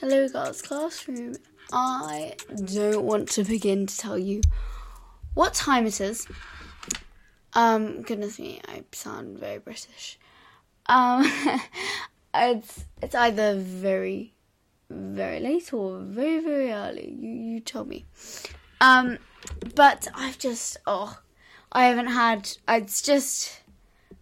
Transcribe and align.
Hello, 0.00 0.28
girls' 0.28 0.60
classroom. 0.60 1.36
I 1.72 2.34
don't 2.66 3.04
want 3.04 3.30
to 3.30 3.44
begin 3.44 3.86
to 3.86 3.96
tell 3.96 4.18
you 4.18 4.42
what 5.32 5.54
time 5.54 5.86
it 5.86 5.98
is. 5.98 6.26
Um, 7.54 8.02
goodness 8.02 8.38
me, 8.38 8.60
I 8.66 8.82
sound 8.92 9.38
very 9.38 9.58
British. 9.58 10.18
Um, 10.86 11.30
it's 12.34 12.86
it's 13.02 13.14
either 13.14 13.56
very, 13.56 14.32
very 14.88 15.40
late 15.40 15.72
or 15.72 15.98
very, 15.98 16.40
very 16.40 16.72
early. 16.72 17.14
You 17.18 17.30
you 17.30 17.60
tell 17.60 17.84
me. 17.84 18.06
Um, 18.80 19.18
but 19.74 20.08
I've 20.14 20.38
just 20.38 20.78
oh, 20.86 21.18
I 21.70 21.84
haven't 21.84 22.06
had. 22.06 22.50
It's 22.68 23.02
just 23.02 23.60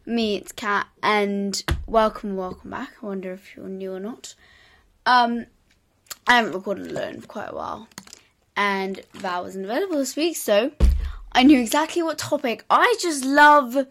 me. 0.06 0.37
It's 0.37 0.51
Kat, 0.51 0.88
and 1.02 1.62
welcome, 1.87 2.37
welcome 2.37 2.70
back. 2.70 2.95
I 3.01 3.06
wonder 3.06 3.32
if 3.32 3.56
you're 3.56 3.68
new 3.68 3.92
or 3.92 4.01
not. 4.01 4.34
Um, 5.06 5.46
I 6.26 6.37
haven't 6.37 6.52
recorded 6.52 6.90
alone 6.90 7.20
for 7.20 7.28
quite 7.28 7.51
a 7.51 7.54
while, 7.54 7.88
and 8.56 9.01
Val 9.15 9.45
wasn't 9.45 9.66
available 9.66 9.98
this 9.98 10.16
week, 10.16 10.37
so 10.37 10.73
I 11.32 11.44
knew 11.44 11.60
exactly 11.60 12.02
what 12.02 12.18
topic. 12.18 12.64
I 12.68 12.96
just 13.00 13.24
love 13.24 13.86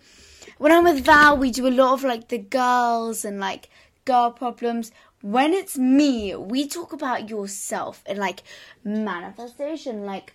when 0.57 0.71
I'm 0.71 0.84
with 0.84 1.05
Val. 1.05 1.38
We 1.38 1.52
do 1.52 1.67
a 1.67 1.70
lot 1.70 1.93
of 1.93 2.03
like 2.03 2.27
the 2.27 2.38
girls 2.38 3.23
and 3.23 3.40
like 3.40 3.70
girl 4.05 4.31
problems. 4.31 4.91
When 5.21 5.54
it's 5.54 5.77
me, 5.77 6.35
we 6.35 6.68
talk 6.68 6.91
about 6.91 7.29
yourself 7.29 8.04
and 8.05 8.20
like 8.20 8.43
manifestation, 8.84 10.05
like 10.05 10.34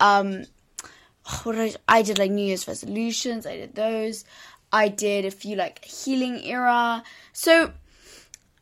um 0.00 0.44
what 1.42 1.56
I, 1.58 1.74
I 1.86 2.02
did 2.02 2.18
like 2.18 2.30
New 2.30 2.46
Year's 2.46 2.66
resolutions, 2.66 3.46
I 3.46 3.56
did 3.56 3.74
those. 3.74 4.24
I 4.72 4.88
did 4.88 5.24
a 5.26 5.30
few 5.30 5.56
like 5.56 5.84
healing 5.84 6.42
era. 6.42 7.02
So 7.32 7.72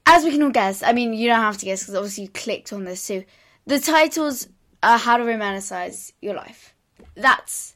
as 0.04 0.24
we 0.24 0.32
can 0.32 0.42
all 0.42 0.50
guess, 0.50 0.82
I 0.82 0.92
mean 0.92 1.12
you 1.14 1.28
don't 1.28 1.40
have 1.40 1.58
to 1.58 1.64
guess 1.64 1.82
because 1.82 1.94
obviously 1.94 2.24
you 2.24 2.30
clicked 2.30 2.72
on 2.72 2.84
this. 2.84 3.00
So 3.00 3.22
the 3.66 3.78
titles 3.78 4.48
are 4.82 4.98
how 4.98 5.16
to 5.16 5.22
romanticize 5.22 6.10
your 6.20 6.34
life. 6.34 6.74
That's 7.14 7.73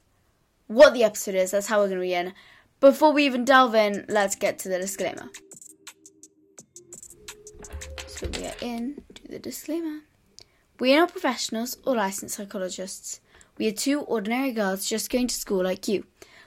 what 0.69 0.95
the 0.95 1.03
episode 1.03 1.35
is. 1.35 1.51
That's 1.51 1.67
how 1.67 1.81
we're 1.81 1.89
going 1.89 1.99
to 1.99 2.03
begin. 2.03 2.35
Before 2.81 3.13
we 3.13 3.27
even 3.27 3.45
delve 3.45 3.75
in, 3.75 4.05
let's 4.09 4.37
get 4.37 4.59
to 4.61 4.69
the 4.69 4.79
disclaimer. 4.79 5.29
So 8.07 8.29
we 8.29 8.47
are 8.47 8.55
in 8.61 9.03
to 9.15 9.29
the 9.29 9.39
disclaimer. 9.39 10.01
We 10.79 10.95
are 10.95 11.01
not 11.01 11.13
professionals 11.13 11.77
or 11.85 11.97
licensed 11.97 12.37
psychologists. 12.37 13.21
We 13.57 13.67
are 13.67 13.73
two 13.73 14.01
ordinary 14.03 14.53
girls 14.53 14.89
just 14.89 15.11
going 15.11 15.27
to 15.27 15.35
school 15.35 15.65
like 15.65 15.89
you. 15.89 16.05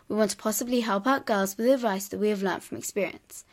We 0.08 0.16
want 0.16 0.32
to 0.32 0.38
possibly 0.38 0.82
help 0.82 1.06
out 1.08 1.26
girls 1.26 1.58
with 1.58 1.68
advice 1.68 2.08
that 2.08 2.20
we 2.20 2.30
have 2.30 2.44
learned 2.44 2.64
from 2.64 2.78
experience. 2.78 3.44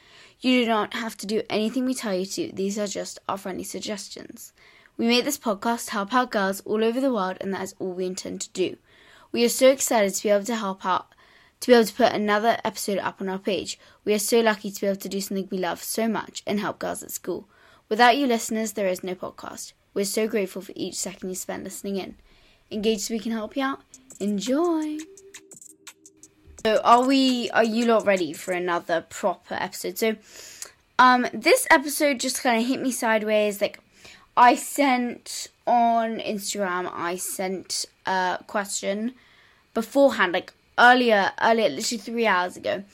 You 0.40 0.62
do 0.64 0.68
not 0.68 0.94
have 0.94 1.16
to 1.18 1.26
do 1.26 1.42
anything 1.50 1.84
we 1.84 1.94
tell 1.94 2.14
you 2.14 2.26
to, 2.26 2.52
these 2.52 2.78
are 2.78 2.86
just 2.86 3.18
our 3.28 3.38
friendly 3.38 3.64
suggestions. 3.64 4.52
We 4.96 5.06
made 5.06 5.24
this 5.24 5.38
podcast 5.38 5.86
to 5.86 5.92
help 5.92 6.14
out 6.14 6.30
girls 6.30 6.60
all 6.60 6.82
over 6.82 7.00
the 7.00 7.12
world, 7.12 7.38
and 7.40 7.54
that 7.54 7.62
is 7.62 7.74
all 7.78 7.92
we 7.92 8.06
intend 8.06 8.40
to 8.42 8.50
do. 8.50 8.76
We 9.30 9.44
are 9.44 9.50
so 9.50 9.68
excited 9.68 10.14
to 10.14 10.22
be 10.22 10.30
able 10.30 10.44
to 10.46 10.56
help 10.56 10.86
out, 10.86 11.14
to 11.60 11.66
be 11.66 11.74
able 11.74 11.84
to 11.84 11.92
put 11.92 12.12
another 12.12 12.58
episode 12.64 12.98
up 12.98 13.20
on 13.20 13.28
our 13.28 13.38
page. 13.38 13.78
We 14.04 14.14
are 14.14 14.18
so 14.18 14.40
lucky 14.40 14.70
to 14.70 14.80
be 14.80 14.86
able 14.86 15.00
to 15.00 15.08
do 15.08 15.20
something 15.20 15.48
we 15.50 15.58
love 15.58 15.82
so 15.82 16.08
much 16.08 16.42
and 16.46 16.60
help 16.60 16.78
girls 16.78 17.02
at 17.02 17.10
school. 17.10 17.48
Without 17.88 18.16
you 18.16 18.26
listeners, 18.26 18.72
there 18.72 18.88
is 18.88 19.04
no 19.04 19.14
podcast. 19.14 19.72
We're 19.92 20.04
so 20.04 20.28
grateful 20.28 20.62
for 20.62 20.72
each 20.74 20.94
second 20.94 21.28
you 21.28 21.34
spend 21.34 21.64
listening 21.64 21.96
in. 21.96 22.16
Engage 22.70 23.00
so 23.00 23.14
we 23.14 23.20
can 23.20 23.32
help 23.32 23.56
you 23.56 23.64
out. 23.64 23.80
Enjoy! 24.20 24.98
So 26.64 26.80
are 26.84 27.06
we 27.06 27.50
are 27.50 27.64
you 27.64 27.86
lot 27.86 28.04
ready 28.04 28.32
for 28.32 28.52
another 28.52 29.00
proper 29.08 29.54
episode? 29.54 29.98
So 29.98 30.16
um 30.98 31.26
this 31.32 31.66
episode 31.70 32.20
just 32.20 32.42
kind 32.42 32.60
of 32.60 32.68
hit 32.68 32.80
me 32.80 32.90
sideways 32.90 33.60
like 33.60 33.80
I 34.38 34.54
sent 34.54 35.48
on 35.66 36.20
Instagram 36.20 36.88
I 36.94 37.16
sent 37.16 37.86
a 38.06 38.38
question 38.46 39.14
beforehand 39.74 40.32
like 40.32 40.52
earlier 40.78 41.32
earlier 41.42 41.68
literally 41.68 42.00
3 42.00 42.26
hours 42.26 42.56
ago. 42.56 42.84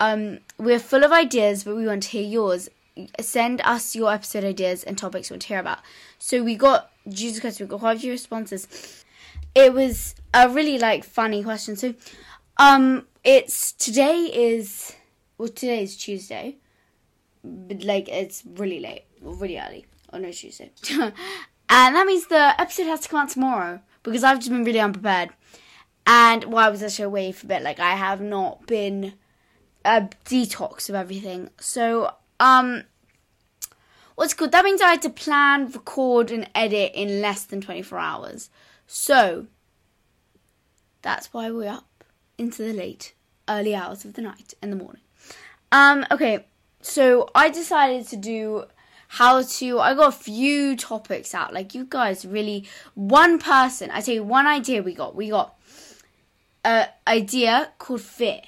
Um 0.00 0.40
we're 0.58 0.80
full 0.80 1.04
of 1.04 1.12
ideas 1.12 1.62
but 1.62 1.76
we 1.76 1.86
want 1.86 2.02
to 2.02 2.08
hear 2.08 2.28
yours. 2.28 2.68
Send 3.20 3.60
us 3.60 3.94
your 3.94 4.12
episode 4.12 4.42
ideas 4.42 4.82
and 4.82 4.98
topics 4.98 5.30
you 5.30 5.34
want 5.34 5.42
to 5.42 5.48
hear 5.48 5.60
about. 5.60 5.78
So 6.18 6.42
we 6.42 6.56
got 6.56 6.90
Jesus 7.08 7.38
Christ, 7.38 7.60
we 7.60 7.66
got 7.66 7.78
quite 7.78 7.98
a 7.98 8.00
few 8.00 8.10
responses. 8.10 9.04
It 9.54 9.72
was 9.72 10.16
a 10.34 10.48
really 10.48 10.80
like 10.80 11.04
funny 11.04 11.44
question. 11.44 11.76
So 11.76 11.94
um, 12.56 13.06
it's 13.22 13.70
today 13.70 14.30
is 14.34 14.96
well 15.38 15.48
today 15.48 15.84
is 15.84 15.96
Tuesday, 15.96 16.56
but 17.44 17.84
like 17.84 18.08
it's 18.08 18.42
really 18.56 18.80
late, 18.80 19.04
really 19.22 19.60
early. 19.60 19.86
Oh 20.12 20.18
no, 20.18 20.30
Tuesday, 20.30 20.70
and 20.90 21.12
that 21.68 22.06
means 22.06 22.26
the 22.26 22.60
episode 22.60 22.86
has 22.86 23.00
to 23.00 23.08
come 23.08 23.20
out 23.20 23.30
tomorrow 23.30 23.80
because 24.02 24.24
I've 24.24 24.38
just 24.38 24.50
been 24.50 24.64
really 24.64 24.80
unprepared. 24.80 25.30
And 26.06 26.44
why 26.44 26.50
well, 26.52 26.66
I 26.66 26.70
was 26.70 26.82
actually 26.82 27.06
away 27.06 27.32
for 27.32 27.46
a 27.46 27.48
bit, 27.48 27.62
like 27.62 27.80
I 27.80 27.96
have 27.96 28.20
not 28.20 28.66
been 28.66 29.14
a 29.84 30.02
detox 30.24 30.88
of 30.88 30.94
everything. 30.94 31.50
So 31.58 32.12
um, 32.38 32.84
what's 34.14 34.34
good? 34.34 34.52
That 34.52 34.64
means 34.64 34.80
I 34.80 34.90
had 34.90 35.02
to 35.02 35.10
plan, 35.10 35.70
record, 35.70 36.30
and 36.30 36.48
edit 36.54 36.92
in 36.94 37.20
less 37.20 37.44
than 37.44 37.60
twenty 37.60 37.82
four 37.82 37.98
hours. 37.98 38.50
So 38.86 39.46
that's 41.02 41.32
why 41.32 41.50
we're 41.50 41.68
up 41.68 42.04
into 42.38 42.62
the 42.62 42.72
late, 42.72 43.14
early 43.48 43.74
hours 43.74 44.04
of 44.04 44.14
the 44.14 44.22
night 44.22 44.54
and 44.62 44.72
the 44.72 44.76
morning. 44.76 45.02
Um, 45.72 46.06
okay, 46.10 46.46
so 46.80 47.28
I 47.34 47.50
decided 47.50 48.06
to 48.08 48.16
do 48.16 48.64
how 49.08 49.42
to. 49.42 49.78
I 49.80 49.94
got 49.94 50.08
a 50.08 50.16
few 50.16 50.76
topics 50.76 51.34
out. 51.34 51.52
Like 51.52 51.74
you 51.74 51.86
guys 51.88 52.24
really, 52.24 52.68
one 52.94 53.38
person. 53.38 53.90
I 53.90 54.00
tell 54.00 54.14
you, 54.14 54.24
one 54.24 54.46
idea 54.46 54.82
we 54.82 54.94
got. 54.94 55.14
We 55.14 55.30
got 55.30 55.54
a 56.64 56.88
idea 57.06 57.72
called 57.78 58.02
fear. 58.02 58.40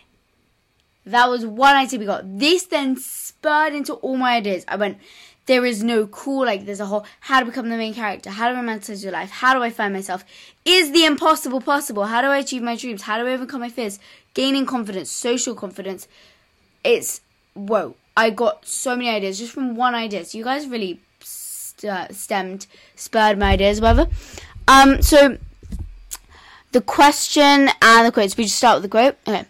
That 1.07 1.31
was 1.31 1.47
one 1.47 1.77
idea 1.77 1.99
we 1.99 2.05
got. 2.05 2.39
This 2.39 2.65
then 2.67 2.97
spurred 2.97 3.73
into 3.73 3.95
all 3.95 4.17
my 4.17 4.37
ideas. 4.37 4.65
I 4.69 4.77
went, 4.77 4.99
there 5.47 5.65
is 5.65 5.83
no 5.83 6.07
cool, 6.07 6.45
like, 6.45 6.67
there's 6.67 6.81
a 6.81 6.85
whole 6.85 7.07
how 7.21 7.41
to 7.41 7.47
become 7.47 7.71
the 7.71 7.79
main 7.79 7.95
character, 7.95 8.29
how 8.29 8.49
to 8.51 8.55
romanticize 8.55 9.03
your 9.03 9.13
life, 9.13 9.31
how 9.31 9.55
do 9.55 9.63
I 9.63 9.71
find 9.71 9.95
myself, 9.95 10.23
is 10.67 10.93
the 10.93 11.07
impossible 11.07 11.63
possible, 11.63 12.05
how 12.05 12.21
do 12.21 12.29
I 12.29 12.39
achieve 12.39 12.63
my 12.63 12.77
dreams, 12.77 13.03
how 13.03 13.17
do 13.17 13.27
I 13.27 13.33
overcome 13.33 13.63
my 13.63 13.71
fears, 13.71 13.99
gaining 14.35 14.67
confidence, 14.67 15.11
social 15.11 15.55
confidence. 15.55 16.07
It's, 16.85 17.23
whoa, 17.55 17.97
I 18.19 18.31
got 18.31 18.67
so 18.67 18.97
many 18.97 19.11
ideas 19.11 19.39
just 19.39 19.53
from 19.53 19.77
one 19.77 19.95
idea. 19.95 20.25
So 20.25 20.39
you 20.39 20.43
guys 20.43 20.67
really 20.67 21.01
st- 21.21 21.89
uh, 21.89 22.09
stemmed, 22.13 22.67
spurred 22.97 23.39
my 23.39 23.53
ideas, 23.53 23.81
whatever. 23.81 24.11
Um, 24.67 25.01
so 25.01 25.39
the 26.73 26.81
question 26.81 27.71
and 27.81 28.07
the 28.07 28.11
quotes, 28.11 28.37
we 28.37 28.43
just 28.43 28.57
start 28.57 28.83
with 28.83 28.83
the 28.83 28.89
quote. 28.89 29.17
Okay. 29.29 29.45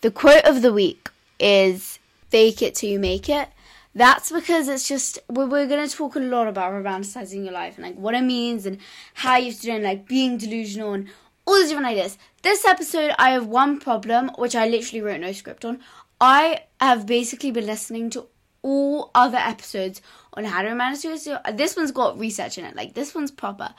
The 0.00 0.10
quote 0.10 0.44
of 0.44 0.60
the 0.60 0.72
week 0.72 1.08
is 1.38 2.00
fake 2.30 2.62
it 2.62 2.74
till 2.74 2.90
you 2.90 2.98
make 2.98 3.28
it. 3.28 3.48
That's 3.94 4.32
because 4.32 4.66
it's 4.66 4.88
just 4.88 5.20
we're, 5.28 5.46
we're 5.46 5.68
going 5.68 5.88
to 5.88 5.96
talk 5.96 6.16
a 6.16 6.18
lot 6.18 6.48
about 6.48 6.72
romanticizing 6.72 7.44
your 7.44 7.52
life 7.52 7.76
and 7.76 7.86
like 7.86 7.94
what 7.94 8.16
it 8.16 8.22
means 8.22 8.66
and 8.66 8.78
how 9.14 9.36
you 9.36 9.52
have 9.52 9.60
to 9.60 9.78
like 9.78 10.08
being 10.08 10.36
delusional 10.36 10.94
and 10.94 11.08
all 11.46 11.54
these 11.54 11.68
different 11.68 11.86
ideas. 11.86 12.18
This 12.42 12.66
episode, 12.66 13.12
I 13.20 13.30
have 13.30 13.46
one 13.46 13.78
problem 13.78 14.32
which 14.36 14.56
I 14.56 14.66
literally 14.66 15.00
wrote 15.00 15.20
no 15.20 15.30
script 15.30 15.64
on. 15.64 15.78
I 16.20 16.62
have 16.84 17.06
basically 17.06 17.50
been 17.50 17.66
listening 17.66 18.10
to 18.10 18.26
all 18.62 19.10
other 19.14 19.38
episodes 19.38 20.00
on 20.32 20.44
how 20.44 20.62
to 20.62 20.74
manage 20.74 21.04
your. 21.04 21.16
This 21.52 21.76
one's 21.76 21.92
got 21.92 22.18
research 22.18 22.58
in 22.58 22.64
it. 22.64 22.74
Like 22.76 22.94
this 22.94 23.14
one's 23.14 23.30
proper. 23.30 23.74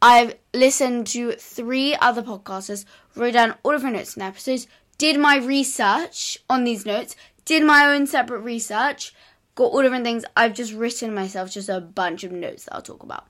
I've 0.00 0.34
listened 0.52 1.06
to 1.08 1.32
three 1.32 1.94
other 1.94 2.22
podcasters, 2.22 2.84
wrote 3.14 3.34
down 3.34 3.54
all 3.62 3.74
of 3.74 3.84
my 3.84 3.90
notes 3.90 4.14
and 4.14 4.24
episodes, 4.24 4.66
did 4.98 5.18
my 5.20 5.36
research 5.36 6.38
on 6.50 6.64
these 6.64 6.84
notes, 6.84 7.14
did 7.44 7.64
my 7.64 7.86
own 7.86 8.08
separate 8.08 8.40
research, 8.40 9.14
got 9.54 9.66
all 9.66 9.82
different 9.82 10.04
things. 10.04 10.24
I've 10.36 10.54
just 10.54 10.72
written 10.72 11.14
myself 11.14 11.52
just 11.52 11.68
a 11.68 11.80
bunch 11.80 12.24
of 12.24 12.32
notes 12.32 12.64
that 12.64 12.74
I'll 12.74 12.82
talk 12.82 13.04
about. 13.04 13.26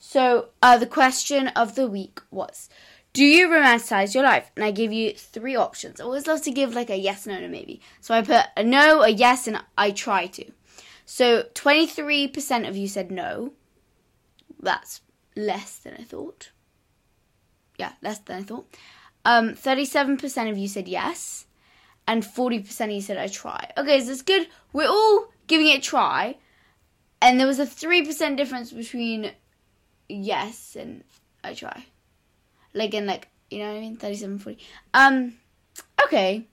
So, 0.00 0.48
uh, 0.62 0.78
the 0.78 0.86
question 0.86 1.48
of 1.48 1.74
the 1.74 1.88
week 1.88 2.20
was 2.30 2.68
Do 3.12 3.24
you 3.24 3.48
romanticize 3.48 4.14
your 4.14 4.24
life? 4.24 4.50
And 4.54 4.64
I 4.64 4.70
give 4.70 4.92
you 4.92 5.12
three 5.12 5.56
options. 5.56 6.00
I 6.00 6.04
always 6.04 6.26
love 6.26 6.42
to 6.42 6.50
give 6.50 6.74
like 6.74 6.90
a 6.90 6.96
yes, 6.96 7.26
no, 7.26 7.40
no, 7.40 7.48
maybe. 7.48 7.80
So 8.00 8.14
I 8.14 8.22
put 8.22 8.44
a 8.56 8.62
no, 8.62 9.02
a 9.02 9.08
yes, 9.08 9.46
and 9.46 9.62
I 9.76 9.90
try 9.90 10.26
to. 10.26 10.44
So 11.04 11.44
23% 11.54 12.68
of 12.68 12.76
you 12.76 12.86
said 12.86 13.10
no. 13.10 13.54
That's 14.60 15.00
less 15.34 15.78
than 15.78 15.94
I 15.98 16.04
thought. 16.04 16.50
Yeah, 17.78 17.92
less 18.02 18.18
than 18.18 18.38
I 18.38 18.42
thought. 18.42 18.76
Um, 19.24 19.50
37% 19.54 20.50
of 20.50 20.58
you 20.58 20.68
said 20.68 20.88
yes, 20.88 21.46
and 22.06 22.22
40% 22.22 22.80
of 22.84 22.90
you 22.90 23.00
said 23.00 23.18
I 23.18 23.28
try. 23.28 23.70
Okay, 23.76 24.00
so 24.00 24.12
it's 24.12 24.22
good. 24.22 24.48
We're 24.72 24.88
all 24.88 25.28
giving 25.46 25.68
it 25.68 25.78
a 25.78 25.80
try, 25.80 26.36
and 27.20 27.38
there 27.38 27.46
was 27.46 27.58
a 27.58 27.66
3% 27.66 28.36
difference 28.36 28.72
between 28.72 29.32
yes 30.08 30.76
and 30.78 31.04
I 31.42 31.54
try. 31.54 31.86
Like, 32.74 32.94
in 32.94 33.06
like, 33.06 33.28
you 33.50 33.58
know 33.60 33.68
what 33.68 33.78
I 33.78 33.80
mean? 33.80 33.96
37, 33.96 34.38
40. 34.38 34.58
Um, 34.94 35.34
okay. 36.04 36.46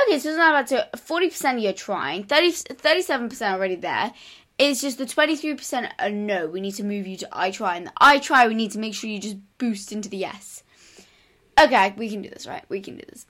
Okay, 0.00 0.18
so 0.18 0.30
it's 0.30 0.38
not 0.38 0.50
about 0.50 0.66
to 0.68 0.88
40% 0.96 1.62
you're 1.62 1.72
trying, 1.72 2.24
30, 2.24 2.52
37% 2.52 3.52
already 3.52 3.74
there. 3.76 4.12
It's 4.58 4.80
just 4.80 4.98
the 4.98 5.04
23% 5.04 5.90
are 5.98 6.10
no, 6.10 6.46
we 6.46 6.60
need 6.60 6.74
to 6.76 6.84
move 6.84 7.06
you 7.06 7.16
to 7.18 7.28
I 7.32 7.50
try, 7.50 7.76
and 7.76 7.88
the 7.88 7.92
I 7.98 8.18
try, 8.18 8.46
we 8.46 8.54
need 8.54 8.70
to 8.72 8.78
make 8.78 8.94
sure 8.94 9.10
you 9.10 9.18
just 9.18 9.36
boost 9.58 9.92
into 9.92 10.08
the 10.08 10.16
yes. 10.16 10.62
Okay, 11.60 11.94
we 11.96 12.08
can 12.08 12.22
do 12.22 12.30
this, 12.30 12.46
right? 12.46 12.64
We 12.68 12.80
can 12.80 12.96
do 12.96 13.04
this. 13.08 13.26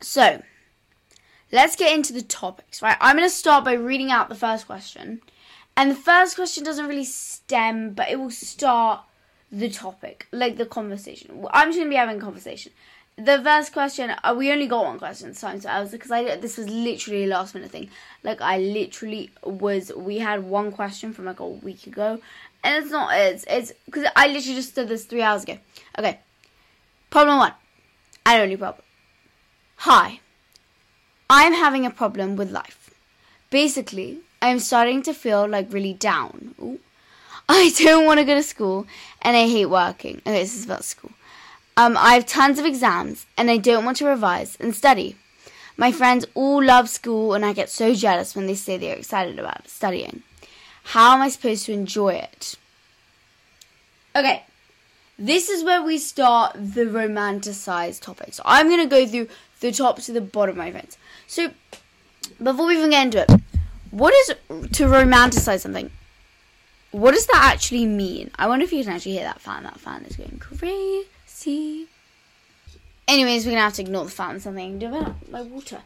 So, 0.00 0.42
let's 1.52 1.76
get 1.76 1.94
into 1.94 2.12
the 2.12 2.22
topics, 2.22 2.82
right? 2.82 2.96
I'm 3.00 3.16
going 3.16 3.28
to 3.28 3.34
start 3.34 3.64
by 3.64 3.74
reading 3.74 4.10
out 4.10 4.28
the 4.28 4.34
first 4.34 4.66
question. 4.66 5.20
And 5.76 5.90
the 5.90 5.96
first 5.96 6.36
question 6.36 6.64
doesn't 6.64 6.88
really 6.88 7.04
stem, 7.04 7.94
but 7.94 8.10
it 8.10 8.18
will 8.18 8.30
start 8.30 9.02
the 9.52 9.68
topic, 9.68 10.26
like 10.32 10.56
the 10.56 10.64
conversation. 10.66 11.44
I'm 11.50 11.68
just 11.68 11.78
to 11.78 11.88
be 11.88 11.94
having 11.94 12.16
a 12.16 12.20
conversation. 12.20 12.72
The 13.18 13.40
first 13.42 13.74
question 13.74 14.10
uh, 14.10 14.34
we 14.36 14.50
only 14.50 14.66
got 14.66 14.86
one 14.86 14.98
question 14.98 15.34
so 15.34 15.46
i 15.46 15.80
was 15.80 15.90
because 15.90 16.10
i 16.10 16.34
this 16.36 16.56
was 16.56 16.66
literally 16.70 17.24
a 17.24 17.26
last 17.26 17.54
minute 17.54 17.70
thing. 17.70 17.90
Like 18.24 18.40
i 18.40 18.56
literally 18.58 19.30
was 19.44 19.92
we 19.94 20.18
had 20.18 20.44
one 20.44 20.72
question 20.72 21.12
from 21.12 21.26
like 21.26 21.38
a 21.40 21.46
week 21.46 21.86
ago 21.86 22.20
and 22.64 22.82
it's 22.82 22.90
not 22.90 23.14
it's 23.14 23.44
it's 23.50 23.72
because 23.84 24.06
i 24.16 24.28
literally 24.28 24.56
just 24.56 24.74
did 24.74 24.88
this 24.88 25.04
three 25.04 25.20
hours 25.20 25.42
ago. 25.42 25.58
Okay. 25.98 26.20
Problem 27.10 27.36
one 27.36 27.52
and 28.24 28.42
only 28.42 28.56
problem. 28.56 28.82
Hi. 29.76 30.20
I'm 31.28 31.52
having 31.52 31.84
a 31.84 31.90
problem 31.90 32.36
with 32.36 32.50
life. 32.50 32.90
Basically 33.50 34.20
i'm 34.40 34.58
starting 34.58 35.02
to 35.02 35.12
feel 35.12 35.46
like 35.46 35.70
really 35.70 35.92
down. 35.92 36.54
Ooh. 36.62 36.80
I 37.48 37.72
don't 37.78 38.06
want 38.06 38.18
to 38.18 38.24
go 38.24 38.34
to 38.34 38.42
school 38.42 38.86
and 39.22 39.36
i 39.36 39.46
hate 39.46 39.66
working 39.66 40.16
okay 40.26 40.40
this 40.40 40.56
is 40.56 40.64
about 40.64 40.84
school 40.84 41.10
um, 41.76 41.96
I 41.96 42.14
have 42.14 42.26
tons 42.26 42.58
of 42.58 42.66
exams 42.66 43.26
and 43.36 43.50
I 43.50 43.56
don't 43.56 43.84
want 43.84 43.96
to 43.98 44.06
revise 44.06 44.56
and 44.60 44.74
study. 44.74 45.16
My 45.76 45.90
friends 45.90 46.26
all 46.34 46.62
love 46.62 46.88
school 46.88 47.32
and 47.32 47.44
I 47.44 47.52
get 47.52 47.70
so 47.70 47.94
jealous 47.94 48.36
when 48.36 48.46
they 48.46 48.54
say 48.54 48.76
they're 48.76 48.96
excited 48.96 49.38
about 49.38 49.68
studying. 49.68 50.22
How 50.84 51.14
am 51.14 51.22
I 51.22 51.28
supposed 51.30 51.64
to 51.66 51.72
enjoy 51.72 52.14
it? 52.14 52.56
Okay, 54.14 54.44
this 55.18 55.48
is 55.48 55.64
where 55.64 55.82
we 55.82 55.96
start 55.96 56.52
the 56.54 56.84
romanticized 56.84 58.02
topic. 58.02 58.34
So 58.34 58.42
I'm 58.44 58.68
going 58.68 58.82
to 58.82 58.86
go 58.86 59.06
through 59.06 59.28
the 59.60 59.72
top 59.72 59.98
to 60.02 60.12
the 60.12 60.20
bottom, 60.20 60.58
my 60.58 60.70
friends. 60.70 60.98
So 61.26 61.52
before 62.42 62.66
we 62.66 62.76
even 62.76 62.90
get 62.90 63.04
into 63.06 63.22
it, 63.22 63.40
what 63.90 64.12
is 64.12 64.36
to 64.76 64.84
romanticize 64.84 65.60
something? 65.60 65.90
What 66.92 67.14
does 67.14 67.26
that 67.26 67.52
actually 67.54 67.86
mean? 67.86 68.30
I 68.36 68.46
wonder 68.46 68.64
if 68.64 68.72
you 68.72 68.84
can 68.84 68.92
actually 68.92 69.12
hear 69.12 69.24
that 69.24 69.40
fan. 69.40 69.64
That 69.64 69.80
fan 69.80 70.04
is 70.04 70.16
going 70.16 70.38
crazy. 70.38 71.88
Anyways, 73.08 73.44
we're 73.44 73.52
gonna 73.52 73.62
have 73.62 73.74
to 73.74 73.82
ignore 73.82 74.04
the 74.04 74.10
fountain. 74.10 74.40
Something 74.40 74.78
do 74.78 74.88
about 74.88 75.28
my 75.30 75.42
water. 75.42 75.80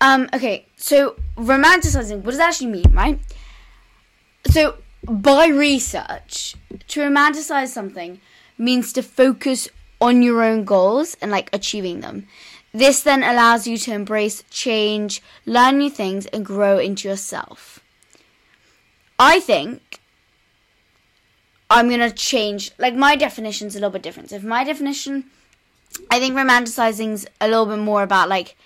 Um. 0.00 0.28
Okay. 0.32 0.66
So 0.76 1.16
romanticizing. 1.36 2.22
What 2.22 2.30
does 2.32 2.38
that 2.38 2.48
actually 2.48 2.68
mean, 2.68 2.90
right? 2.92 3.20
So 4.50 4.76
by 5.06 5.46
research, 5.48 6.56
to 6.88 7.00
romanticize 7.00 7.68
something 7.68 8.20
means 8.58 8.92
to 8.94 9.02
focus 9.02 9.68
on 10.00 10.22
your 10.22 10.42
own 10.42 10.64
goals 10.64 11.16
and 11.20 11.30
like 11.30 11.50
achieving 11.52 12.00
them. 12.00 12.26
This 12.72 13.02
then 13.02 13.22
allows 13.22 13.66
you 13.66 13.78
to 13.78 13.92
embrace 13.92 14.42
change, 14.50 15.22
learn 15.46 15.78
new 15.78 15.90
things, 15.90 16.26
and 16.26 16.44
grow 16.44 16.78
into 16.78 17.08
yourself. 17.08 17.80
I 19.18 19.40
think 19.40 20.00
I'm 21.68 21.88
gonna 21.90 22.10
change. 22.10 22.72
Like 22.78 22.94
my 22.94 23.16
definition's 23.16 23.74
a 23.74 23.78
little 23.78 23.90
bit 23.90 24.02
different. 24.02 24.30
So 24.30 24.36
if 24.36 24.44
my 24.44 24.64
definition, 24.64 25.24
I 26.10 26.20
think 26.20 26.34
romanticizing's 26.34 27.26
a 27.40 27.48
little 27.48 27.66
bit 27.66 27.78
more 27.78 28.02
about 28.02 28.28
like 28.28 28.56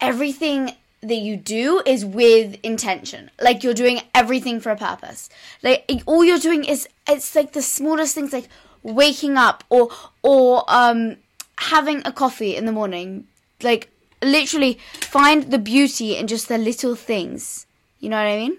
everything 0.00 0.72
that 1.00 1.16
you 1.16 1.36
do 1.36 1.82
is 1.86 2.04
with 2.04 2.58
intention. 2.62 3.30
Like 3.40 3.62
you're 3.62 3.74
doing 3.74 4.00
everything 4.14 4.60
for 4.60 4.70
a 4.70 4.76
purpose. 4.76 5.28
Like 5.62 6.02
all 6.06 6.24
you're 6.24 6.38
doing 6.38 6.64
is 6.64 6.88
it's 7.08 7.34
like 7.34 7.52
the 7.52 7.62
smallest 7.62 8.14
things, 8.14 8.32
like 8.32 8.48
waking 8.82 9.36
up 9.36 9.64
or 9.70 9.90
or 10.22 10.64
um 10.68 11.16
having 11.58 12.02
a 12.04 12.12
coffee 12.12 12.56
in 12.56 12.66
the 12.66 12.72
morning. 12.72 13.26
Like 13.62 13.90
literally 14.22 14.78
find 15.00 15.50
the 15.50 15.58
beauty 15.58 16.16
in 16.16 16.26
just 16.26 16.48
the 16.48 16.58
little 16.58 16.94
things. 16.94 17.66
You 18.00 18.10
know 18.10 18.16
what 18.16 18.26
I 18.26 18.36
mean? 18.36 18.58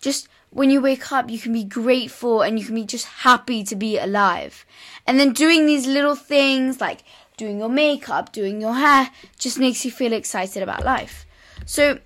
Just 0.00 0.28
when 0.50 0.70
you 0.70 0.80
wake 0.80 1.12
up, 1.12 1.30
you 1.30 1.38
can 1.38 1.52
be 1.52 1.64
grateful 1.64 2.42
and 2.42 2.58
you 2.58 2.64
can 2.64 2.74
be 2.74 2.84
just 2.84 3.06
happy 3.06 3.62
to 3.64 3.76
be 3.76 3.98
alive. 3.98 4.66
And 5.06 5.18
then 5.18 5.32
doing 5.32 5.66
these 5.66 5.86
little 5.86 6.16
things 6.16 6.80
like 6.80 7.02
doing 7.36 7.58
your 7.58 7.68
makeup, 7.68 8.32
doing 8.32 8.60
your 8.60 8.74
hair, 8.74 9.10
just 9.38 9.58
makes 9.58 9.84
you 9.84 9.90
feel 9.90 10.12
excited 10.12 10.62
about 10.62 10.84
life. 10.84 11.24
So 11.66 12.00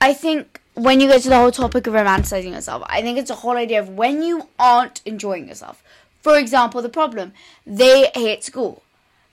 I 0.00 0.14
think 0.14 0.60
when 0.74 1.00
you 1.00 1.08
get 1.08 1.22
to 1.22 1.28
the 1.28 1.36
whole 1.36 1.52
topic 1.52 1.86
of 1.86 1.94
romanticizing 1.94 2.52
yourself, 2.52 2.82
I 2.86 3.02
think 3.02 3.18
it's 3.18 3.30
a 3.30 3.36
whole 3.36 3.56
idea 3.56 3.80
of 3.80 3.90
when 3.90 4.22
you 4.22 4.48
aren't 4.58 5.02
enjoying 5.04 5.46
yourself. 5.46 5.82
For 6.22 6.38
example, 6.38 6.80
the 6.80 6.88
problem, 6.88 7.32
they 7.66 8.10
hate 8.14 8.44
school. 8.44 8.82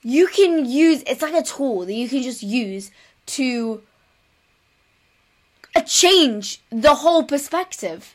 You 0.02 0.26
can 0.26 0.66
use, 0.66 1.02
it's 1.06 1.22
like 1.22 1.34
a 1.34 1.42
tool 1.42 1.86
that 1.86 1.94
you 1.94 2.08
can 2.08 2.22
just 2.22 2.42
use 2.42 2.90
to 3.26 3.82
change 5.86 6.60
the 6.70 6.96
whole 6.96 7.24
perspective. 7.24 8.14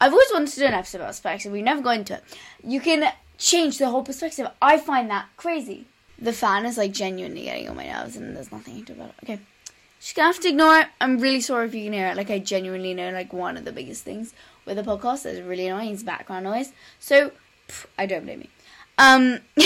I've 0.00 0.12
always 0.12 0.30
wanted 0.32 0.48
to 0.48 0.60
do 0.60 0.66
an 0.66 0.74
episode 0.74 0.98
about 0.98 1.08
perspective. 1.08 1.52
We've 1.52 1.64
never 1.64 1.80
gone 1.80 2.00
into 2.00 2.14
it. 2.14 2.24
You 2.64 2.80
can 2.80 3.12
change 3.38 3.78
the 3.78 3.88
whole 3.88 4.02
perspective. 4.02 4.48
I 4.60 4.78
find 4.78 5.10
that 5.10 5.28
crazy. 5.36 5.86
The 6.18 6.32
fan 6.32 6.66
is 6.66 6.76
like 6.76 6.92
genuinely 6.92 7.44
getting 7.44 7.68
on 7.68 7.76
my 7.76 7.86
nerves, 7.86 8.16
and 8.16 8.36
there's 8.36 8.52
nothing 8.52 8.76
to 8.76 8.82
do 8.82 8.92
about 8.92 9.10
it. 9.10 9.14
Okay, 9.24 9.40
she's 9.98 10.14
gonna 10.14 10.32
have 10.32 10.40
to 10.40 10.48
ignore 10.48 10.80
it. 10.80 10.88
I'm 11.00 11.18
really 11.18 11.40
sorry 11.40 11.66
if 11.66 11.74
you 11.74 11.84
can 11.84 11.92
hear 11.92 12.08
it. 12.08 12.16
Like 12.16 12.30
I 12.30 12.38
genuinely 12.38 12.94
know, 12.94 13.10
like 13.10 13.32
one 13.32 13.56
of 13.56 13.64
the 13.64 13.72
biggest 13.72 14.04
things 14.04 14.32
with 14.64 14.76
the 14.76 14.82
podcast 14.82 15.26
is 15.26 15.40
really 15.40 15.66
annoying 15.66 15.90
is 15.90 16.02
background 16.02 16.44
noise. 16.44 16.72
So 16.98 17.32
pff, 17.68 17.86
I 17.98 18.06
don't 18.06 18.24
blame 18.24 18.42
you. 18.42 18.48
Um, 18.98 19.40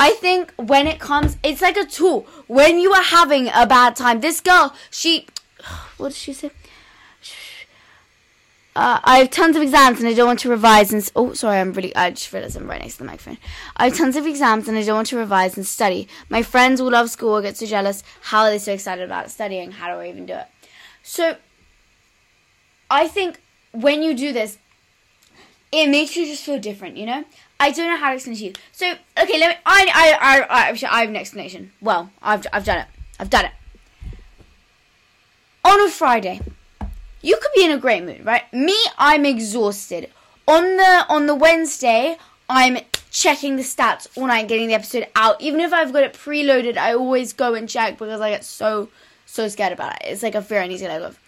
I 0.00 0.10
think 0.12 0.52
when 0.56 0.86
it 0.86 1.00
comes, 1.00 1.36
it's 1.42 1.60
like 1.60 1.76
a 1.76 1.84
tool. 1.84 2.26
When 2.46 2.78
you 2.78 2.92
are 2.92 3.02
having 3.02 3.48
a 3.48 3.66
bad 3.66 3.96
time, 3.96 4.20
this 4.20 4.40
girl, 4.40 4.74
she 4.90 5.26
what 5.96 6.08
did 6.08 6.16
she 6.16 6.32
say? 6.32 6.50
Uh, 8.78 9.00
I 9.02 9.18
have 9.18 9.30
tons 9.30 9.56
of 9.56 9.62
exams 9.62 9.98
and 9.98 10.08
I 10.08 10.14
don't 10.14 10.28
want 10.28 10.38
to 10.40 10.48
revise 10.48 10.92
and 10.92 11.10
oh 11.16 11.32
sorry 11.32 11.58
I'm 11.58 11.72
really 11.72 11.94
I 11.96 12.10
just 12.10 12.32
realized 12.32 12.56
I'm 12.56 12.70
right 12.70 12.80
next 12.80 12.94
to 12.94 12.98
the 13.00 13.06
microphone. 13.06 13.38
I 13.76 13.86
have 13.88 13.96
tons 13.96 14.14
of 14.14 14.24
exams 14.24 14.68
and 14.68 14.78
I 14.78 14.84
don't 14.84 14.94
want 14.94 15.08
to 15.08 15.16
revise 15.16 15.56
and 15.56 15.66
study. 15.66 16.06
My 16.28 16.44
friends 16.44 16.80
all 16.80 16.92
love 16.92 17.10
school, 17.10 17.42
get 17.42 17.56
so 17.56 17.66
jealous. 17.66 18.04
How 18.22 18.44
are 18.44 18.50
they 18.50 18.58
so 18.60 18.72
excited 18.72 19.04
about 19.04 19.32
studying? 19.32 19.72
How 19.72 19.92
do 19.92 20.00
I 20.00 20.08
even 20.08 20.26
do 20.26 20.34
it? 20.34 20.46
So 21.02 21.38
I 22.88 23.08
think 23.08 23.40
when 23.72 24.00
you 24.00 24.14
do 24.14 24.32
this, 24.32 24.58
it 25.72 25.88
makes 25.88 26.16
you 26.16 26.24
just 26.24 26.44
feel 26.44 26.60
different, 26.60 26.96
you 26.96 27.06
know? 27.06 27.24
I 27.58 27.72
don't 27.72 27.88
know 27.88 27.96
how 27.96 28.10
to 28.10 28.14
explain 28.14 28.36
to 28.36 28.44
you. 28.44 28.52
So 28.70 28.92
okay, 29.20 29.40
let 29.40 29.56
me 29.56 29.62
I 29.66 29.90
I 29.92 30.18
I 30.20 30.70
I, 30.70 30.88
I 30.88 31.00
have 31.00 31.08
an 31.08 31.16
explanation. 31.16 31.72
Well, 31.80 32.10
I've 32.22 32.46
I've 32.52 32.64
done 32.64 32.78
it. 32.78 32.86
I've 33.18 33.28
done 33.28 33.46
it 33.46 33.52
on 35.68 35.86
a 35.86 35.90
Friday, 35.90 36.40
you 37.20 37.36
could 37.36 37.50
be 37.54 37.64
in 37.64 37.72
a 37.72 37.78
great 37.78 38.02
mood, 38.02 38.24
right? 38.24 38.50
Me, 38.52 38.76
I'm 38.96 39.26
exhausted. 39.26 40.10
On 40.46 40.76
the 40.76 41.06
on 41.08 41.26
the 41.26 41.34
Wednesday, 41.34 42.16
I'm 42.48 42.78
checking 43.10 43.56
the 43.56 43.62
stats 43.62 44.06
all 44.16 44.26
night, 44.26 44.48
getting 44.48 44.68
the 44.68 44.74
episode 44.74 45.06
out. 45.14 45.40
Even 45.40 45.60
if 45.60 45.72
I've 45.72 45.92
got 45.92 46.04
it 46.04 46.14
preloaded, 46.14 46.76
I 46.78 46.94
always 46.94 47.32
go 47.32 47.54
and 47.54 47.68
check 47.68 47.98
because 47.98 48.20
I 48.20 48.30
get 48.30 48.44
so 48.44 48.88
so 49.26 49.48
scared 49.48 49.72
about 49.72 49.96
it. 49.96 50.08
It's 50.08 50.22
like 50.22 50.34
a 50.34 50.42
fear 50.42 50.60
I 50.60 50.66
need 50.68 50.78
to 50.78 50.88
let 50.88 51.00
go 51.00 51.06
of. 51.08 51.18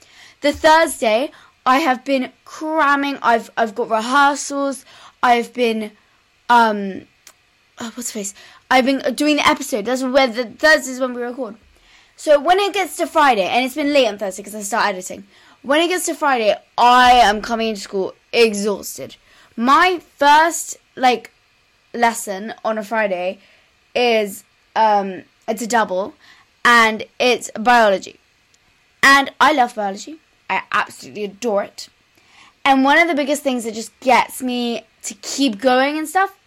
The 0.40 0.52
Thursday, 0.52 1.30
I 1.66 1.80
have 1.80 2.04
been 2.04 2.32
cramming. 2.44 3.18
I've 3.20 3.50
I've 3.56 3.74
got 3.74 3.90
rehearsals. 3.90 4.86
I've 5.22 5.52
been 5.52 5.92
um, 6.48 7.02
oh, 7.78 7.92
what's 7.94 8.12
the 8.12 8.20
face? 8.20 8.34
I've 8.70 8.86
been 8.86 9.14
doing 9.14 9.36
the 9.36 9.46
episode. 9.46 9.84
That's 9.84 10.02
where 10.02 10.28
the 10.28 10.46
Thursday 10.46 10.92
is 10.92 11.00
when 11.00 11.12
we 11.12 11.22
record. 11.22 11.56
So 12.20 12.38
when 12.38 12.58
it 12.58 12.74
gets 12.74 12.98
to 12.98 13.06
Friday, 13.06 13.44
and 13.48 13.64
it's 13.64 13.74
been 13.74 13.94
late 13.94 14.06
on 14.06 14.18
Thursday 14.18 14.42
because 14.42 14.54
I 14.54 14.60
start 14.60 14.88
editing. 14.88 15.24
When 15.62 15.80
it 15.80 15.88
gets 15.88 16.04
to 16.04 16.14
Friday, 16.14 16.54
I 16.76 17.12
am 17.12 17.40
coming 17.40 17.68
into 17.68 17.80
school 17.80 18.12
exhausted. 18.30 19.16
My 19.56 20.02
first 20.18 20.76
like 20.96 21.30
lesson 21.94 22.52
on 22.62 22.76
a 22.76 22.84
Friday 22.84 23.38
is 23.94 24.44
um 24.76 25.22
it's 25.48 25.62
a 25.62 25.66
double 25.66 26.12
and 26.62 27.04
it's 27.18 27.50
biology. 27.52 28.20
And 29.02 29.30
I 29.40 29.54
love 29.54 29.74
biology. 29.74 30.18
I 30.50 30.64
absolutely 30.72 31.24
adore 31.24 31.62
it. 31.62 31.88
And 32.66 32.84
one 32.84 32.98
of 32.98 33.08
the 33.08 33.14
biggest 33.14 33.42
things 33.42 33.64
that 33.64 33.72
just 33.72 33.98
gets 34.00 34.42
me 34.42 34.84
to 35.04 35.14
keep 35.22 35.58
going 35.58 35.96
and 35.96 36.06
stuff 36.06 36.38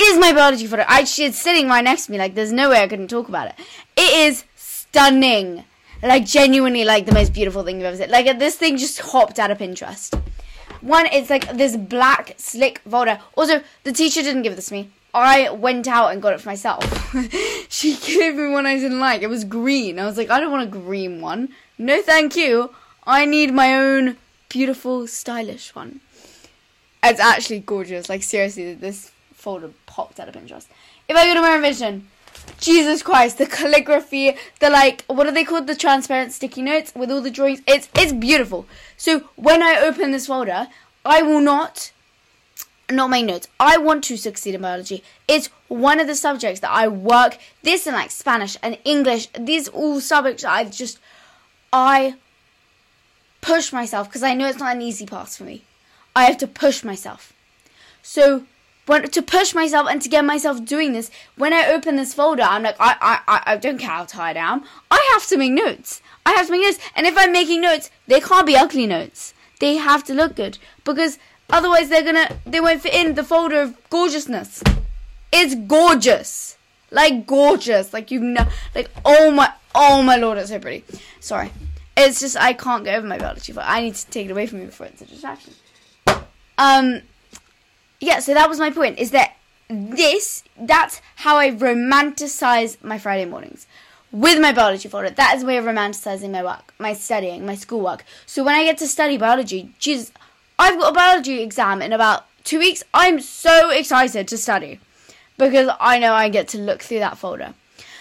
is 0.00 0.18
my 0.18 0.32
biology 0.32 0.66
photo. 0.66 0.84
I, 0.88 1.04
sitting 1.04 1.68
right 1.68 1.84
next 1.84 2.06
to 2.06 2.12
me. 2.12 2.18
Like, 2.18 2.34
there's 2.34 2.52
no 2.52 2.70
way 2.70 2.82
I 2.82 2.88
couldn't 2.88 3.08
talk 3.08 3.28
about 3.28 3.48
it. 3.48 3.54
It 3.96 4.28
is 4.28 4.44
stunning. 4.94 5.64
Like, 6.02 6.24
genuinely, 6.24 6.84
like, 6.84 7.06
the 7.06 7.12
most 7.12 7.32
beautiful 7.32 7.64
thing 7.64 7.76
you've 7.76 7.86
ever 7.86 7.96
seen. 7.96 8.10
Like, 8.10 8.38
this 8.38 8.54
thing 8.54 8.76
just 8.76 9.00
hopped 9.00 9.40
out 9.40 9.50
of 9.50 9.58
Pinterest. 9.58 10.16
One, 10.82 11.06
it's 11.06 11.30
like 11.30 11.56
this 11.56 11.76
black, 11.76 12.34
slick 12.36 12.78
folder. 12.88 13.18
Also, 13.36 13.62
the 13.82 13.92
teacher 13.92 14.22
didn't 14.22 14.42
give 14.42 14.54
this 14.54 14.66
to 14.66 14.74
me. 14.74 14.90
I 15.12 15.50
went 15.50 15.88
out 15.88 16.12
and 16.12 16.22
got 16.22 16.34
it 16.34 16.40
for 16.40 16.48
myself. 16.48 16.84
she 17.68 17.96
gave 17.96 18.36
me 18.36 18.48
one 18.48 18.66
I 18.66 18.76
didn't 18.76 19.00
like. 19.00 19.22
It 19.22 19.28
was 19.28 19.44
green. 19.44 19.98
I 19.98 20.04
was 20.04 20.16
like, 20.16 20.30
I 20.30 20.38
don't 20.38 20.52
want 20.52 20.68
a 20.68 20.70
green 20.70 21.20
one. 21.20 21.48
No, 21.78 22.02
thank 22.02 22.36
you. 22.36 22.70
I 23.04 23.24
need 23.24 23.52
my 23.52 23.74
own 23.74 24.16
beautiful, 24.48 25.06
stylish 25.08 25.74
one. 25.74 26.00
It's 27.02 27.20
actually 27.20 27.60
gorgeous. 27.60 28.08
Like, 28.08 28.22
seriously, 28.22 28.74
this 28.74 29.10
folder 29.32 29.70
popped 29.86 30.20
out 30.20 30.28
of 30.28 30.34
Pinterest. 30.34 30.66
If 31.08 31.16
I 31.16 31.26
go 31.26 31.34
to 31.34 31.40
my 31.40 31.54
revision, 31.54 32.08
Jesus 32.58 33.02
Christ, 33.02 33.38
the 33.38 33.46
calligraphy, 33.46 34.36
the 34.60 34.70
like, 34.70 35.04
what 35.06 35.26
are 35.26 35.32
they 35.32 35.44
called? 35.44 35.66
The 35.66 35.76
transparent 35.76 36.32
sticky 36.32 36.62
notes 36.62 36.92
with 36.94 37.10
all 37.10 37.20
the 37.20 37.30
drawings. 37.30 37.60
It's 37.66 37.88
it's 37.94 38.12
beautiful. 38.12 38.66
So 38.96 39.28
when 39.36 39.62
I 39.62 39.78
open 39.80 40.12
this 40.12 40.26
folder, 40.26 40.68
I 41.04 41.22
will 41.22 41.40
not 41.40 41.92
not 42.90 43.10
my 43.10 43.20
notes. 43.20 43.48
I 43.58 43.78
want 43.78 44.04
to 44.04 44.16
succeed 44.16 44.54
in 44.54 44.62
biology. 44.62 45.02
It's 45.26 45.48
one 45.68 46.00
of 46.00 46.06
the 46.06 46.14
subjects 46.14 46.60
that 46.60 46.70
I 46.70 46.88
work. 46.88 47.38
This 47.62 47.86
and 47.86 47.96
like 47.96 48.10
Spanish 48.10 48.56
and 48.62 48.78
English. 48.84 49.28
These 49.38 49.68
all 49.68 50.00
subjects 50.00 50.44
I 50.44 50.64
just 50.64 50.98
I 51.72 52.16
push 53.40 53.72
myself 53.72 54.08
because 54.08 54.22
I 54.22 54.34
know 54.34 54.48
it's 54.48 54.58
not 54.58 54.76
an 54.76 54.82
easy 54.82 55.06
path 55.06 55.36
for 55.36 55.44
me. 55.44 55.64
I 56.16 56.24
have 56.24 56.38
to 56.38 56.46
push 56.46 56.84
myself. 56.84 57.32
So 58.02 58.44
when, 58.86 59.08
to 59.10 59.22
push 59.22 59.54
myself 59.54 59.88
and 59.88 60.00
to 60.02 60.08
get 60.08 60.24
myself 60.24 60.64
doing 60.64 60.92
this, 60.92 61.10
when 61.36 61.52
I 61.52 61.68
open 61.70 61.96
this 61.96 62.14
folder, 62.14 62.42
I'm 62.42 62.62
like, 62.62 62.76
I, 62.78 63.20
I, 63.26 63.42
I 63.46 63.56
don't 63.56 63.78
care 63.78 63.90
how 63.90 64.04
tired 64.04 64.36
I 64.36 64.52
am. 64.52 64.64
I 64.90 65.08
have 65.12 65.26
to 65.28 65.36
make 65.36 65.52
notes. 65.52 66.02
I 66.26 66.32
have 66.32 66.46
to 66.46 66.52
make 66.52 66.62
notes. 66.62 66.78
And 66.94 67.06
if 67.06 67.16
I'm 67.16 67.32
making 67.32 67.60
notes, 67.60 67.90
they 68.06 68.20
can't 68.20 68.46
be 68.46 68.56
ugly 68.56 68.86
notes. 68.86 69.34
They 69.60 69.76
have 69.76 70.04
to 70.04 70.14
look 70.14 70.36
good 70.36 70.58
because 70.84 71.18
otherwise 71.50 71.88
they're 71.88 72.02
gonna, 72.02 72.36
they 72.44 72.60
won't 72.60 72.82
fit 72.82 72.94
in 72.94 73.14
the 73.14 73.24
folder 73.24 73.60
of 73.60 73.76
gorgeousness. 73.90 74.62
It's 75.32 75.54
gorgeous. 75.54 76.56
Like 76.90 77.26
gorgeous. 77.26 77.92
Like 77.92 78.10
you 78.10 78.20
know, 78.20 78.46
like 78.74 78.90
oh 79.04 79.30
my, 79.30 79.52
oh 79.74 80.02
my 80.02 80.16
lord, 80.16 80.38
it's 80.38 80.50
so 80.50 80.58
pretty. 80.58 80.84
Sorry. 81.20 81.50
It's 81.96 82.20
just, 82.20 82.36
I 82.36 82.52
can't 82.54 82.84
get 82.84 82.98
over 82.98 83.06
my 83.06 83.18
biology, 83.18 83.52
but 83.52 83.64
I 83.66 83.80
need 83.80 83.94
to 83.94 84.06
take 84.08 84.26
it 84.26 84.32
away 84.32 84.46
from 84.46 84.58
me 84.58 84.66
before 84.66 84.86
it's 84.86 85.00
a 85.00 85.06
distraction. 85.06 85.54
Um, 86.58 87.02
yeah, 88.04 88.18
so 88.20 88.34
that 88.34 88.48
was 88.48 88.58
my 88.58 88.70
point. 88.70 88.98
Is 88.98 89.10
that 89.12 89.36
this? 89.68 90.44
That's 90.58 91.00
how 91.16 91.36
I 91.36 91.50
romanticize 91.50 92.82
my 92.82 92.98
Friday 92.98 93.24
mornings 93.24 93.66
with 94.12 94.40
my 94.40 94.52
biology 94.52 94.88
folder. 94.88 95.10
That 95.10 95.36
is 95.36 95.42
a 95.42 95.46
way 95.46 95.56
of 95.56 95.64
romanticizing 95.64 96.30
my 96.30 96.44
work, 96.44 96.72
my 96.78 96.92
studying, 96.92 97.44
my 97.44 97.54
schoolwork. 97.54 98.04
So 98.26 98.44
when 98.44 98.54
I 98.54 98.64
get 98.64 98.78
to 98.78 98.86
study 98.86 99.16
biology, 99.16 99.74
Jesus, 99.78 100.12
I've 100.58 100.78
got 100.78 100.90
a 100.90 100.94
biology 100.94 101.42
exam 101.42 101.82
in 101.82 101.92
about 101.92 102.26
two 102.44 102.58
weeks. 102.58 102.84
I'm 102.92 103.20
so 103.20 103.70
excited 103.70 104.28
to 104.28 104.38
study 104.38 104.80
because 105.36 105.68
I 105.80 105.98
know 105.98 106.12
I 106.12 106.28
get 106.28 106.46
to 106.48 106.58
look 106.58 106.82
through 106.82 107.00
that 107.00 107.18
folder. 107.18 107.54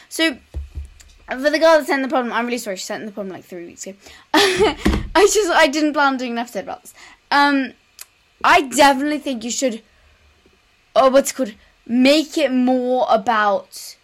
So 0.09 0.37
for 1.27 1.49
the 1.49 1.59
girl 1.59 1.79
that 1.79 1.87
sent 1.87 2.03
the 2.03 2.09
problem, 2.09 2.31
I'm 2.33 2.45
really 2.45 2.59
sorry. 2.59 2.75
She 2.75 2.85
sent 2.85 3.05
the 3.05 3.11
problem 3.11 3.33
like 3.33 3.45
three 3.45 3.65
weeks 3.65 3.87
ago. 3.87 3.97
I 4.33 5.29
just 5.33 5.49
I 5.51 5.67
didn't 5.67 5.93
plan 5.93 6.13
on 6.13 6.17
doing 6.17 6.33
an 6.33 6.37
episode 6.37 6.65
about 6.65 6.81
this. 6.83 6.93
Um, 7.31 7.73
I 8.43 8.61
definitely 8.61 9.19
think 9.19 9.43
you 9.43 9.51
should 9.51 9.81
or 10.95 11.09
what's 11.09 11.31
called 11.31 11.53
make 11.85 12.37
it 12.37 12.51
more 12.51 13.05
about 13.09 13.95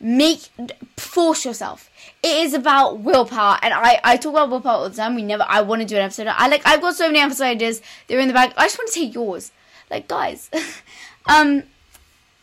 make 0.00 0.48
force 0.96 1.44
yourself. 1.44 1.90
It 2.22 2.44
is 2.44 2.54
about 2.54 3.00
willpower, 3.00 3.58
and 3.62 3.74
I 3.74 4.00
I 4.04 4.16
talk 4.16 4.32
about 4.32 4.50
willpower 4.50 4.74
all 4.74 4.88
the 4.88 4.96
time. 4.96 5.14
We 5.14 5.22
never. 5.22 5.44
I 5.48 5.62
want 5.62 5.82
to 5.82 5.88
do 5.88 5.96
an 5.96 6.02
episode. 6.02 6.26
I 6.28 6.48
like. 6.48 6.62
I've 6.64 6.80
got 6.80 6.94
so 6.94 7.06
many 7.06 7.20
episode 7.20 7.44
ideas. 7.44 7.82
They're 8.06 8.20
in 8.20 8.28
the 8.28 8.34
bag. 8.34 8.52
I 8.56 8.64
just 8.64 8.78
want 8.78 8.90
to 8.92 8.94
take 8.94 9.14
yours, 9.14 9.52
like 9.90 10.08
guys. 10.08 10.50
um, 11.26 11.64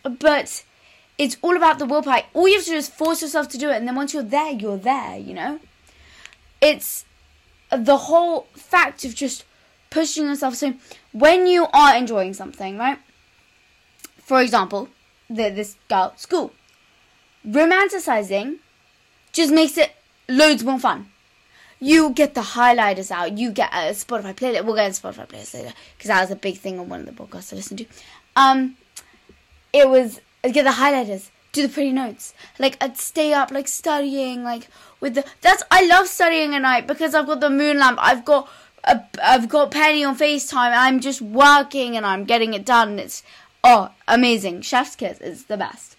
but 0.03 0.63
it's 1.17 1.37
all 1.41 1.55
about 1.55 1.79
the 1.79 1.85
willpower. 1.85 2.21
All 2.33 2.47
you 2.47 2.55
have 2.55 2.65
to 2.65 2.71
do 2.71 2.77
is 2.77 2.89
force 2.89 3.21
yourself 3.21 3.49
to 3.49 3.57
do 3.57 3.69
it, 3.69 3.75
and 3.75 3.87
then 3.87 3.95
once 3.95 4.13
you're 4.13 4.23
there, 4.23 4.51
you're 4.51 4.77
there. 4.77 5.17
You 5.17 5.33
know. 5.33 5.59
It's 6.61 7.05
the 7.69 7.97
whole 7.97 8.47
fact 8.53 9.05
of 9.05 9.13
just 9.13 9.45
pushing 9.89 10.25
yourself. 10.25 10.55
So 10.55 10.73
when 11.11 11.47
you 11.47 11.67
are 11.73 11.95
enjoying 11.95 12.33
something, 12.33 12.77
right? 12.77 12.97
For 14.25 14.41
example, 14.41 14.89
the, 15.29 15.49
this 15.49 15.77
girl 15.87 16.13
school. 16.17 16.51
Romanticizing 17.47 18.57
just 19.31 19.53
makes 19.53 19.77
it 19.77 19.91
loads 20.27 20.63
more 20.63 20.79
fun. 20.79 21.11
You 21.79 22.09
get 22.09 22.33
the 22.33 22.41
highlighters 22.41 23.11
out. 23.11 23.37
You 23.37 23.51
get 23.51 23.71
a 23.71 23.91
Spotify 23.91 24.33
playlist. 24.33 24.65
We'll 24.65 24.75
get 24.75 24.89
a 24.89 24.99
Spotify 24.99 25.27
playlist 25.27 25.53
later 25.53 25.73
because 25.95 26.07
that 26.07 26.21
was 26.21 26.31
a 26.31 26.35
big 26.35 26.57
thing 26.57 26.79
on 26.79 26.89
one 26.89 27.01
of 27.01 27.05
the 27.05 27.11
podcasts 27.11 27.53
I 27.53 27.57
listened 27.57 27.79
to. 27.79 27.85
Um, 28.35 28.77
it 29.71 29.87
was 29.87 30.19
get 30.41 30.63
the 30.63 30.71
highlighters, 30.71 31.29
do 31.51 31.67
the 31.67 31.69
pretty 31.71 31.91
notes. 31.91 32.33
Like 32.57 32.77
I'd 32.81 32.97
stay 32.97 33.31
up, 33.33 33.51
like 33.51 33.67
studying, 33.67 34.43
like 34.43 34.69
with 34.99 35.13
the. 35.13 35.25
That's 35.41 35.61
I 35.69 35.85
love 35.85 36.07
studying 36.07 36.55
at 36.55 36.63
night 36.63 36.87
because 36.87 37.13
I've 37.13 37.27
got 37.27 37.41
the 37.41 37.49
moon 37.51 37.77
lamp. 37.77 37.99
I've 38.01 38.25
got. 38.25 38.49
A, 38.87 39.03
I've 39.23 39.49
got 39.49 39.71
Penny 39.71 40.03
on 40.03 40.15
FaceTime. 40.15 40.71
I'm 40.71 40.99
just 40.99 41.19
working 41.19 41.97
and 41.97 42.05
I'm 42.05 42.23
getting 42.23 42.53
it 42.53 42.63
done. 42.63 42.99
It's 42.99 43.23
Oh, 43.67 43.89
amazing. 44.07 44.61
Chef's 44.61 44.95
kiss 44.95 45.19
is 45.19 45.45
the 45.45 45.57
best. 45.57 45.97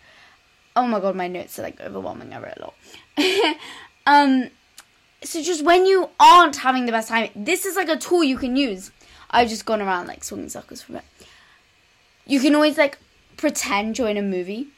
Oh 0.77 0.87
my 0.87 1.01
god, 1.01 1.17
my 1.17 1.27
notes 1.27 1.59
are 1.59 1.63
like 1.63 1.81
overwhelming. 1.81 2.33
I 2.33 2.39
wrote 2.39 2.59
a 2.59 2.63
lot. 2.63 3.57
um, 4.07 4.51
so 5.25 5.43
just 5.43 5.65
when 5.65 5.85
you 5.85 6.09
aren't 6.21 6.55
having 6.55 6.87
the 6.87 6.93
best 6.93 7.09
time, 7.09 7.29
this 7.35 7.67
is 7.67 7.75
like 7.75 7.89
a 7.89 7.97
tool 7.97 8.23
you 8.23 8.39
can 8.39 8.55
use. 8.55 8.93
I've 9.33 9.49
just 9.49 9.67
gone 9.67 9.83
around 9.83 10.07
like 10.07 10.23
swinging 10.23 10.49
circles 10.49 10.81
from 10.81 10.95
it. 10.95 11.05
You 12.25 12.39
can 12.39 12.55
always 12.55 12.79
like 12.79 12.99
pretend 13.37 13.99
you're 13.99 14.11
in 14.11 14.17
a 14.17 14.23
movie 14.23 14.69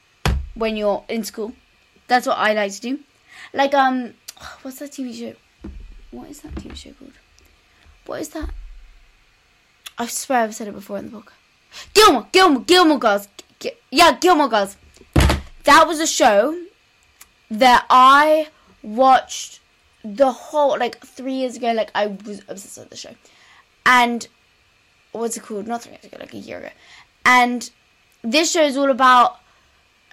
when 0.55 0.75
you're 0.75 1.05
in 1.11 1.25
school. 1.25 1.53
That's 2.07 2.27
what 2.27 2.39
I 2.39 2.55
like 2.55 2.73
to 2.73 2.81
do. 2.81 3.01
Like 3.53 3.75
um, 3.75 4.15
what's 4.63 4.79
that 4.79 4.93
TV 4.93 5.13
show? 5.13 5.37
What 6.11 6.31
is 6.31 6.41
that 6.41 6.55
TV 6.55 6.75
show 6.75 6.93
called? 6.93 7.13
What 8.07 8.23
is 8.23 8.31
that? 8.31 8.49
I 9.99 10.07
swear 10.07 10.45
I've 10.45 10.55
said 10.55 10.69
it 10.69 10.75
before 10.75 10.97
in 10.97 11.05
the 11.05 11.11
book. 11.11 11.35
Gilmore, 11.95 12.27
Gilmore, 12.33 12.63
Gilmore 12.63 12.99
Girls. 12.99 13.29
G- 13.61 13.73
yeah, 13.91 14.17
Gilmore 14.19 14.49
Girls. 14.49 14.77
That 15.65 15.87
was 15.87 16.01
a 16.01 16.07
show 16.07 16.57
that 17.51 17.87
I 17.91 18.49
watched 18.83 19.61
the 20.05 20.33
whole 20.33 20.79
like 20.79 20.99
three 21.05 21.35
years 21.35 21.57
ago. 21.57 21.73
Like 21.73 21.91
I 21.95 22.07
was 22.07 22.43
obsessed 22.49 22.79
with 22.79 22.91
the 22.91 22.97
show, 22.97 23.15
and 23.85 24.27
what's 25.13 25.37
it 25.37 25.43
called? 25.43 25.67
Not 25.67 25.83
three 25.83 25.93
years 25.93 26.05
ago, 26.05 26.17
like 26.21 26.35
a 26.35 26.39
year 26.39 26.59
ago. 26.59 26.71
And 27.25 27.71
this 28.23 28.53
show 28.53 28.63
is 28.63 28.77
all 28.77 28.91
about 28.91 29.39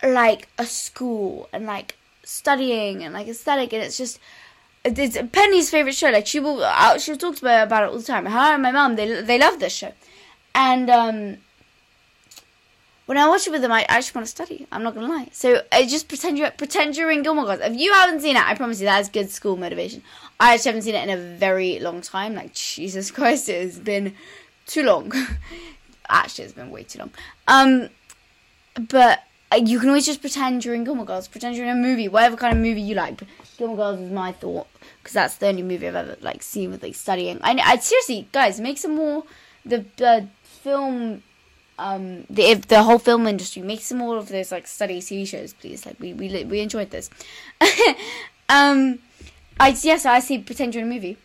like 0.04 0.50
a 0.58 0.66
school 0.66 1.50
and 1.54 1.66
like 1.66 1.96
studying 2.24 3.04
and 3.04 3.14
like 3.14 3.28
aesthetic, 3.28 3.74
and 3.74 3.84
it's 3.84 3.98
just 3.98 4.20
it's 4.84 5.18
Penny's 5.32 5.70
favorite 5.70 5.96
show. 5.96 6.10
Like 6.10 6.28
she 6.28 6.40
will, 6.40 6.64
uh, 6.64 6.98
she 6.98 7.16
talks 7.16 7.40
about 7.40 7.84
it 7.84 7.90
all 7.90 7.98
the 7.98 8.04
time. 8.04 8.26
Her 8.26 8.54
and 8.54 8.62
my 8.64 8.72
mom, 8.72 8.96
they 8.96 9.22
they 9.22 9.40
love 9.40 9.60
this 9.60 9.74
show, 9.74 9.94
and 10.54 10.90
um, 10.90 11.38
when 13.06 13.18
I 13.18 13.28
watch 13.28 13.46
it 13.46 13.52
with 13.52 13.62
them, 13.62 13.72
I 13.72 13.86
actually 13.88 14.16
want 14.16 14.28
to 14.28 14.32
study. 14.32 14.68
I'm 14.72 14.82
not 14.82 14.96
gonna 14.96 15.08
lie. 15.08 15.30
So 15.32 15.62
I 15.72 15.86
just 15.86 16.08
pretend 16.08 16.38
you're 16.38 16.52
pretend 16.52 16.98
you're 16.98 17.12
in 17.12 17.22
Gilmore 17.22 17.46
Girls. 17.46 17.60
If 17.62 17.80
you 17.80 17.94
haven't 17.94 18.22
seen 18.22 18.36
it, 18.36 18.44
I 18.44 18.56
promise 18.56 18.80
you 18.80 18.86
that 18.86 19.00
is 19.02 19.10
good 19.10 19.30
school 19.30 19.58
motivation. 19.58 20.02
I 20.40 20.54
actually 20.54 20.70
haven't 20.70 20.82
seen 20.84 20.96
it 20.96 21.08
in 21.08 21.10
a 21.12 21.38
very 21.38 21.80
long 21.80 22.02
time. 22.02 22.34
Like 22.34 22.54
Jesus 22.54 23.12
Christ, 23.16 23.48
it 23.50 23.62
has 23.62 23.80
been 23.80 24.16
too 24.66 24.84
long. 24.84 25.12
actually, 26.10 26.46
it's 26.46 26.54
been 26.54 26.72
way 26.72 26.84
too 26.84 27.00
long. 27.00 27.12
Um, 27.48 27.90
but 28.90 29.24
uh, 29.52 29.58
you 29.58 29.80
can 29.80 29.90
always 29.90 30.08
just 30.08 30.22
pretend 30.22 30.66
you're 30.66 30.74
in 30.74 30.84
Gilmore 30.84 31.06
Girls. 31.06 31.28
Pretend 31.28 31.56
you're 31.56 31.66
in 31.68 31.78
a 31.78 31.82
movie, 31.82 32.08
whatever 32.08 32.36
kind 32.36 32.58
of 32.58 32.62
movie 32.62 32.82
you 32.82 32.96
like. 32.96 33.22
Gilmore 33.58 33.78
Girls 33.78 34.00
is 34.00 34.12
my 34.12 34.32
thought 34.32 34.68
because 34.98 35.14
that's 35.14 35.36
the 35.38 35.48
only 35.48 35.62
movie 35.62 35.88
I've 35.88 35.96
ever 35.96 36.18
like 36.22 36.42
seen 36.42 36.72
with 36.72 36.82
like 36.82 36.96
studying. 36.96 37.40
I, 37.44 37.52
I 37.64 37.78
seriously, 37.78 38.28
guys, 38.32 38.60
make 38.60 38.80
some 38.80 38.96
more 38.96 39.26
the 39.64 39.86
uh, 40.02 40.22
film 40.44 41.22
um 41.78 42.26
the 42.30 42.44
if 42.44 42.68
the 42.68 42.84
whole 42.84 43.00
film 43.00 43.28
industry 43.28 43.62
make 43.62 43.82
some 43.82 43.98
more 43.98 44.18
of 44.18 44.30
those 44.30 44.52
like 44.52 44.68
study 44.68 45.00
TV 45.00 45.28
shows, 45.28 45.54
please. 45.54 45.86
Like 45.86 46.00
we 46.00 46.14
we 46.14 46.44
we 46.46 46.60
enjoyed 46.60 46.92
this. 46.92 47.10
um, 48.50 49.00
I 49.60 49.76
yes, 49.82 50.06
I 50.06 50.20
see 50.20 50.40
pretend 50.40 50.76
you're 50.76 50.84
in 50.84 50.92
a 50.92 50.94
movie. 50.94 51.18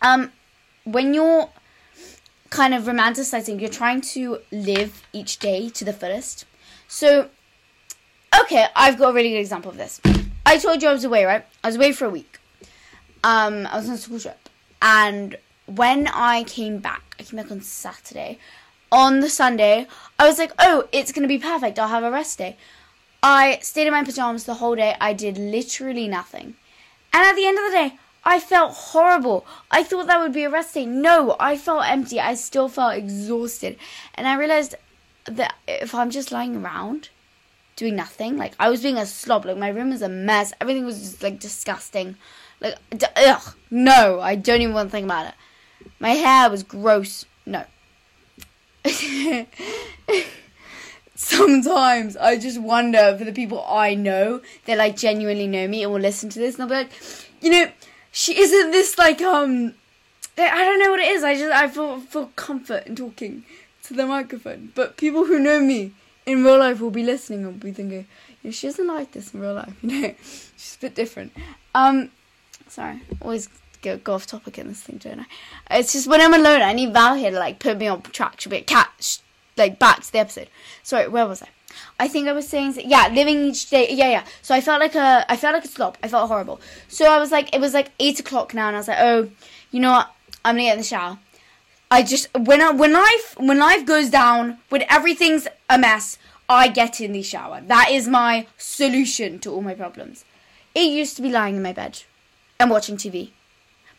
Um, 0.00 0.32
when 0.84 1.14
you're 1.14 1.48
kind 2.50 2.74
of 2.74 2.84
romanticizing, 2.84 3.60
you're 3.60 3.70
trying 3.70 4.00
to 4.00 4.38
live 4.50 5.02
each 5.12 5.38
day 5.38 5.68
to 5.70 5.84
the 5.84 5.92
fullest. 5.92 6.44
So, 6.86 7.28
okay, 8.38 8.66
I've 8.76 8.98
got 8.98 9.10
a 9.10 9.12
really 9.14 9.30
good 9.30 9.40
example 9.40 9.70
of 9.70 9.78
this. 9.78 10.00
I 10.44 10.58
told 10.58 10.82
you 10.82 10.88
I 10.88 10.92
was 10.92 11.04
away, 11.04 11.24
right? 11.24 11.44
I 11.64 11.68
was 11.68 11.76
away 11.76 11.92
for 11.92 12.04
a 12.04 12.10
week. 12.10 12.38
Um, 13.24 13.66
I 13.66 13.76
was 13.76 13.88
on 13.88 13.94
a 13.94 13.98
school 13.98 14.20
trip, 14.20 14.48
and 14.82 15.36
when 15.66 16.08
I 16.08 16.44
came 16.44 16.78
back, 16.78 17.16
I 17.18 17.22
came 17.22 17.38
back 17.38 17.50
on 17.50 17.60
Saturday. 17.60 18.38
On 18.92 19.20
the 19.20 19.30
Sunday, 19.30 19.88
I 20.18 20.28
was 20.28 20.38
like, 20.38 20.52
oh, 20.58 20.86
it's 20.92 21.10
going 21.10 21.22
to 21.22 21.28
be 21.28 21.38
perfect. 21.38 21.78
I'll 21.78 21.88
have 21.88 22.04
a 22.04 22.10
rest 22.10 22.38
day. 22.38 22.56
I 23.22 23.58
stayed 23.62 23.86
in 23.86 23.92
my 23.92 24.04
pajamas 24.04 24.44
the 24.44 24.54
whole 24.54 24.76
day. 24.76 24.96
I 25.00 25.14
did 25.14 25.38
literally 25.38 26.06
nothing. 26.06 26.54
And 27.12 27.24
at 27.24 27.34
the 27.34 27.46
end 27.46 27.58
of 27.58 27.64
the 27.64 27.70
day, 27.70 27.98
I 28.24 28.38
felt 28.38 28.74
horrible. 28.74 29.46
I 29.70 29.82
thought 29.82 30.06
that 30.06 30.20
would 30.20 30.32
be 30.32 30.44
a 30.44 30.50
rest 30.50 30.74
day. 30.74 30.86
No, 30.86 31.36
I 31.40 31.56
felt 31.56 31.86
empty. 31.86 32.20
I 32.20 32.34
still 32.34 32.68
felt 32.68 32.94
exhausted. 32.94 33.78
And 34.14 34.28
I 34.28 34.36
realized 34.36 34.74
that 35.24 35.54
if 35.66 35.94
I'm 35.94 36.10
just 36.10 36.30
lying 36.30 36.56
around 36.56 37.08
doing 37.76 37.96
nothing, 37.96 38.36
like 38.36 38.54
I 38.60 38.68
was 38.68 38.82
being 38.82 38.98
a 38.98 39.06
slob, 39.06 39.46
like 39.46 39.56
my 39.56 39.68
room 39.68 39.90
was 39.90 40.02
a 40.02 40.08
mess. 40.08 40.52
Everything 40.60 40.84
was 40.84 41.00
just 41.00 41.22
like 41.22 41.40
disgusting. 41.40 42.16
Like, 42.60 42.76
ugh, 43.16 43.54
no, 43.70 44.20
I 44.20 44.36
don't 44.36 44.60
even 44.60 44.74
want 44.74 44.88
to 44.88 44.92
think 44.92 45.06
about 45.06 45.28
it. 45.28 45.34
My 45.98 46.10
hair 46.10 46.50
was 46.50 46.62
gross. 46.62 47.24
No. 47.46 47.64
Sometimes 51.14 52.16
I 52.16 52.36
just 52.38 52.60
wonder 52.60 53.16
for 53.16 53.24
the 53.24 53.32
people 53.32 53.64
I 53.68 53.94
know 53.94 54.40
that 54.66 54.78
like 54.78 54.96
genuinely 54.96 55.46
know 55.46 55.68
me 55.68 55.84
and 55.84 55.92
will 55.92 56.00
listen 56.00 56.28
to 56.30 56.38
this 56.38 56.58
and 56.58 56.70
they'll 56.70 56.84
be 56.84 56.84
like, 56.84 56.92
you 57.40 57.50
know, 57.50 57.70
she 58.10 58.38
isn't 58.38 58.70
this 58.72 58.98
like 58.98 59.22
um 59.22 59.74
I 60.36 60.64
don't 60.64 60.80
know 60.80 60.90
what 60.90 61.00
it 61.00 61.08
is. 61.08 61.22
I 61.22 61.34
just 61.34 61.52
I 61.52 61.68
feel 61.68 62.00
feel 62.00 62.26
comfort 62.36 62.86
in 62.86 62.96
talking 62.96 63.44
to 63.84 63.94
the 63.94 64.06
microphone. 64.06 64.72
But 64.74 64.96
people 64.96 65.26
who 65.26 65.38
know 65.38 65.60
me 65.60 65.92
in 66.26 66.44
real 66.44 66.58
life 66.58 66.80
will 66.80 66.90
be 66.90 67.02
listening 67.02 67.44
and 67.44 67.60
be 67.60 67.72
thinking, 67.72 68.06
yeah, 68.42 68.50
she 68.50 68.66
isn't 68.66 68.86
like 68.86 69.12
this 69.12 69.34
in 69.34 69.40
real 69.40 69.54
life, 69.54 69.74
you 69.82 70.02
know. 70.02 70.14
She's 70.56 70.76
a 70.76 70.80
bit 70.80 70.94
different. 70.94 71.32
Um 71.74 72.10
sorry, 72.68 73.00
always 73.20 73.48
go, 73.82 73.98
go 73.98 74.14
off 74.14 74.26
topic 74.26 74.58
in 74.58 74.68
this 74.68 74.80
thing, 74.82 74.98
don't 74.98 75.20
I? 75.20 75.78
It's 75.78 75.92
just 75.92 76.08
when 76.08 76.20
I'm 76.20 76.34
alone, 76.34 76.62
I 76.62 76.72
need 76.72 76.92
Val 76.92 77.14
here 77.14 77.30
to 77.30 77.38
like 77.38 77.58
put 77.58 77.78
me 77.78 77.88
on 77.88 78.02
track. 78.02 78.40
She'll 78.40 78.50
be 78.50 78.58
a 78.58 78.62
cat, 78.62 78.90
sh- 79.00 79.18
like 79.56 79.78
back 79.78 80.02
to 80.02 80.12
the 80.12 80.18
episode. 80.18 80.48
Sorry, 80.82 81.08
where 81.08 81.26
was 81.26 81.42
I? 81.42 81.48
I 81.98 82.08
think 82.08 82.28
I 82.28 82.32
was 82.32 82.48
saying, 82.48 82.74
yeah, 82.84 83.08
living 83.08 83.44
each 83.44 83.70
day. 83.70 83.88
Yeah, 83.90 84.10
yeah. 84.10 84.24
So 84.42 84.54
I 84.54 84.60
felt 84.60 84.80
like 84.80 84.94
a, 84.94 85.24
I 85.28 85.36
felt 85.36 85.54
like 85.54 85.64
a 85.64 85.68
slob. 85.68 85.96
I 86.02 86.08
felt 86.08 86.28
horrible. 86.28 86.60
So 86.88 87.10
I 87.10 87.18
was 87.18 87.30
like, 87.30 87.54
it 87.54 87.60
was 87.60 87.74
like 87.74 87.90
eight 87.98 88.20
o'clock 88.20 88.54
now, 88.54 88.68
and 88.68 88.76
I 88.76 88.80
was 88.80 88.88
like, 88.88 89.00
oh, 89.00 89.30
you 89.70 89.80
know 89.80 89.92
what? 89.92 90.10
I'm 90.44 90.54
gonna 90.54 90.64
get 90.64 90.72
in 90.72 90.78
the 90.78 90.84
shower. 90.84 91.18
I 91.90 92.02
just 92.02 92.28
when 92.34 92.62
I, 92.62 92.70
when 92.70 92.92
life 92.92 93.36
when 93.38 93.58
life 93.58 93.84
goes 93.84 94.08
down 94.08 94.58
when 94.70 94.84
everything's 94.88 95.46
a 95.68 95.78
mess, 95.78 96.18
I 96.48 96.68
get 96.68 97.00
in 97.00 97.12
the 97.12 97.22
shower. 97.22 97.60
That 97.66 97.90
is 97.90 98.08
my 98.08 98.46
solution 98.56 99.38
to 99.40 99.52
all 99.52 99.62
my 99.62 99.74
problems. 99.74 100.24
It 100.74 100.90
used 100.90 101.16
to 101.16 101.22
be 101.22 101.30
lying 101.30 101.56
in 101.56 101.62
my 101.62 101.72
bed 101.72 102.02
and 102.58 102.70
watching 102.70 102.96
TV. 102.96 103.30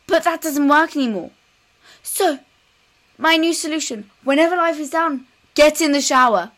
But 0.06 0.24
that 0.24 0.42
doesn't 0.42 0.68
work 0.68 0.96
anymore. 0.96 1.30
So, 2.02 2.38
my 3.16 3.36
new 3.36 3.54
solution 3.54 4.10
whenever 4.22 4.56
life 4.56 4.78
is 4.78 4.90
down, 4.90 5.26
get 5.54 5.80
in 5.80 5.92
the 5.92 6.00
shower. 6.00 6.52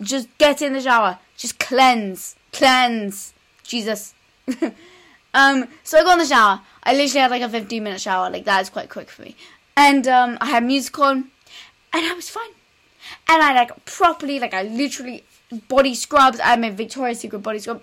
Just 0.00 0.28
get 0.38 0.62
in 0.62 0.72
the 0.72 0.80
shower. 0.80 1.18
Just 1.36 1.58
cleanse. 1.58 2.36
Cleanse. 2.52 3.32
Jesus. 3.62 4.14
um, 5.34 5.68
so 5.84 5.98
I 5.98 6.02
got 6.02 6.14
in 6.14 6.18
the 6.18 6.26
shower. 6.26 6.60
I 6.82 6.92
literally 6.94 7.20
had 7.20 7.30
like 7.30 7.42
a 7.42 7.48
15 7.48 7.82
minute 7.82 8.00
shower. 8.00 8.28
Like, 8.30 8.44
that 8.44 8.60
is 8.62 8.70
quite 8.70 8.90
quick 8.90 9.10
for 9.10 9.22
me. 9.22 9.36
And 9.76 10.06
um, 10.06 10.38
I 10.40 10.46
had 10.46 10.64
music 10.64 10.98
on, 10.98 11.30
and 11.92 12.06
I 12.06 12.12
was 12.14 12.28
fine. 12.28 12.50
And 13.28 13.42
I 13.42 13.54
like 13.54 13.84
properly, 13.84 14.38
like, 14.38 14.54
I 14.54 14.62
literally 14.62 15.24
body 15.68 15.94
scrubs. 15.94 16.40
I 16.42 16.56
my 16.56 16.70
Victoria's 16.70 17.20
Secret 17.20 17.40
body 17.40 17.58
scrub. 17.58 17.82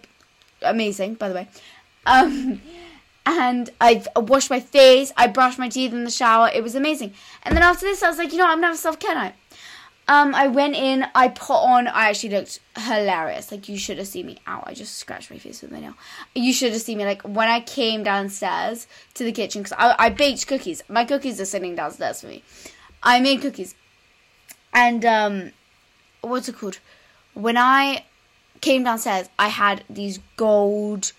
Amazing, 0.62 1.16
by 1.16 1.30
the 1.30 1.36
way. 1.36 1.48
Um, 2.06 2.62
and 3.30 3.70
I 3.80 4.04
washed 4.16 4.50
my 4.50 4.60
face, 4.60 5.14
I 5.16 5.28
brushed 5.28 5.60
my 5.60 5.70
teeth 5.70 5.94
in 5.94 6.04
the 6.04 6.12
shower. 6.12 6.50
It 6.54 6.64
was 6.64 6.76
amazing. 6.76 7.14
And 7.44 7.56
then 7.56 7.64
after 7.64 7.86
this, 7.86 8.02
I 8.02 8.10
was 8.10 8.18
like, 8.18 8.32
you 8.32 8.38
know, 8.38 8.48
I'm 8.48 8.58
gonna 8.58 8.68
have 8.68 8.78
self 8.78 9.00
care 9.00 9.14
night. 9.14 9.36
Um, 10.08 10.34
I 10.34 10.48
went 10.48 10.76
in, 10.76 11.06
I 11.14 11.28
put 11.28 11.54
on, 11.54 11.88
I 11.88 12.10
actually 12.10 12.30
looked 12.32 12.60
hilarious. 12.76 13.52
Like, 13.52 13.70
you 13.70 13.78
should 13.78 14.00
have 14.00 14.08
seen 14.08 14.26
me. 14.26 14.40
Ow, 14.48 14.64
I 14.66 14.74
just 14.74 14.98
scratched 14.98 15.30
my 15.30 15.38
face 15.38 15.62
with 15.62 15.72
my 15.72 15.80
nail. 15.80 15.94
You 16.34 16.52
should 16.52 16.74
have 16.74 16.82
seen 16.82 16.98
me, 16.98 17.06
like, 17.06 17.22
when 17.22 17.48
I 17.48 17.60
came 17.60 18.02
downstairs 18.02 18.88
to 19.14 19.24
the 19.24 19.32
kitchen, 19.32 19.62
because 19.62 19.78
I, 19.78 19.96
I 20.00 20.10
baked 20.10 20.48
cookies. 20.48 20.82
My 20.90 21.06
cookies 21.06 21.40
are 21.40 21.46
sitting 21.46 21.76
downstairs 21.76 22.22
for 22.22 22.28
me. 22.28 22.44
I 23.04 23.20
made 23.20 23.42
cookies. 23.42 23.76
And, 24.74 25.06
um, 25.06 25.52
what's 26.22 26.50
it 26.50 26.58
called? 26.58 26.80
When 27.36 27.56
I 27.56 28.06
came 28.62 28.84
downstairs, 28.86 29.30
I 29.38 29.50
had 29.50 29.84
these 29.88 30.18
gold, 30.38 31.12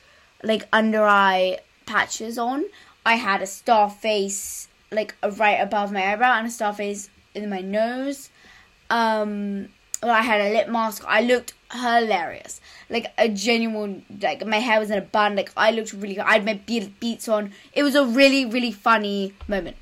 like, 0.43 0.67
under 0.73 1.05
eye 1.05 1.59
patches 1.91 2.39
on. 2.39 2.65
I 3.05 3.17
had 3.17 3.43
a 3.43 3.47
star 3.47 3.91
face 3.91 4.69
like 4.93 5.15
right 5.39 5.59
above 5.61 5.93
my 5.93 6.13
eyebrow 6.13 6.39
and 6.39 6.47
a 6.47 6.51
star 6.51 6.73
face 6.73 7.11
in 7.35 7.49
my 7.51 7.61
nose. 7.61 8.31
Um, 8.89 9.69
well, 10.03 10.13
I 10.13 10.23
had 10.23 10.41
a 10.41 10.53
lip 10.53 10.69
mask. 10.69 11.05
I 11.07 11.21
looked 11.23 11.55
hilarious, 11.73 12.61
like 12.89 13.07
a 13.19 13.29
genuine. 13.29 14.05
Like 14.23 14.47
my 14.47 14.59
hair 14.59 14.79
was 14.79 14.91
in 14.91 14.99
a 14.99 15.03
bun. 15.03 15.37
Like 15.37 15.51
I 15.57 15.71
looked 15.73 15.93
really. 15.93 16.15
good. 16.15 16.25
I 16.25 16.35
had 16.35 16.45
my 16.45 16.55
beats 17.01 17.29
on. 17.29 17.53
It 17.73 17.83
was 17.83 17.95
a 17.95 18.05
really 18.05 18.47
really 18.47 18.73
funny 18.73 19.35
moment. 19.49 19.77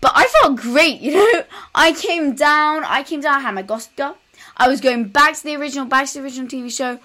But 0.00 0.12
I 0.14 0.26
felt 0.26 0.56
great, 0.56 1.00
you 1.06 1.14
know. 1.14 1.44
I 1.74 1.92
came 1.92 2.34
down. 2.34 2.84
I 2.84 3.02
came 3.02 3.20
down. 3.20 3.36
I 3.36 3.40
had 3.40 3.54
my 3.54 3.62
gossip 3.62 3.96
girl. 3.96 4.16
I 4.56 4.68
was 4.68 4.80
going 4.80 5.08
back 5.08 5.34
to 5.34 5.42
the 5.42 5.56
original, 5.56 5.86
back 5.86 6.06
to 6.08 6.14
the 6.14 6.24
original 6.24 6.48
TV 6.48 6.70
show 6.70 7.00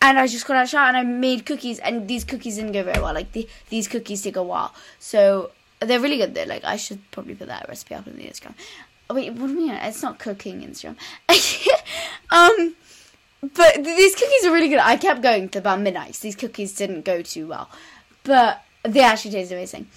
and 0.00 0.18
I 0.18 0.26
just 0.26 0.46
got 0.46 0.56
out 0.56 0.64
of 0.64 0.68
shower 0.68 0.88
and 0.88 0.96
I 0.96 1.02
made 1.02 1.44
cookies, 1.46 1.78
and 1.78 2.06
these 2.06 2.24
cookies 2.24 2.56
didn't 2.56 2.72
go 2.72 2.82
very 2.84 3.00
well. 3.00 3.14
Like 3.14 3.32
the, 3.32 3.48
these 3.68 3.88
cookies 3.88 4.22
take 4.22 4.36
a 4.36 4.42
while, 4.42 4.74
so 4.98 5.50
they're 5.80 6.00
really 6.00 6.18
good. 6.18 6.34
They're 6.34 6.46
like 6.46 6.64
I 6.64 6.76
should 6.76 6.98
probably 7.10 7.34
put 7.34 7.48
that 7.48 7.68
recipe 7.68 7.94
up 7.94 8.06
in 8.06 8.16
the 8.16 8.24
Instagram. 8.24 8.54
Wait, 9.10 9.32
what 9.32 9.48
do 9.48 9.54
you 9.54 9.58
mean? 9.58 9.70
It's 9.70 10.02
not 10.02 10.18
cooking 10.18 10.60
Instagram. 10.60 10.96
um, 12.30 12.74
but 13.40 13.82
these 13.82 14.14
cookies 14.14 14.44
are 14.44 14.52
really 14.52 14.68
good. 14.68 14.78
I 14.78 14.96
kept 14.96 15.22
going 15.22 15.48
to 15.50 15.58
about 15.58 15.80
midnight. 15.80 16.14
So 16.14 16.22
these 16.22 16.36
cookies 16.36 16.74
didn't 16.74 17.04
go 17.04 17.22
too 17.22 17.48
well, 17.48 17.70
but 18.24 18.62
they 18.82 19.00
actually 19.00 19.32
tasted 19.32 19.54
amazing. 19.54 19.88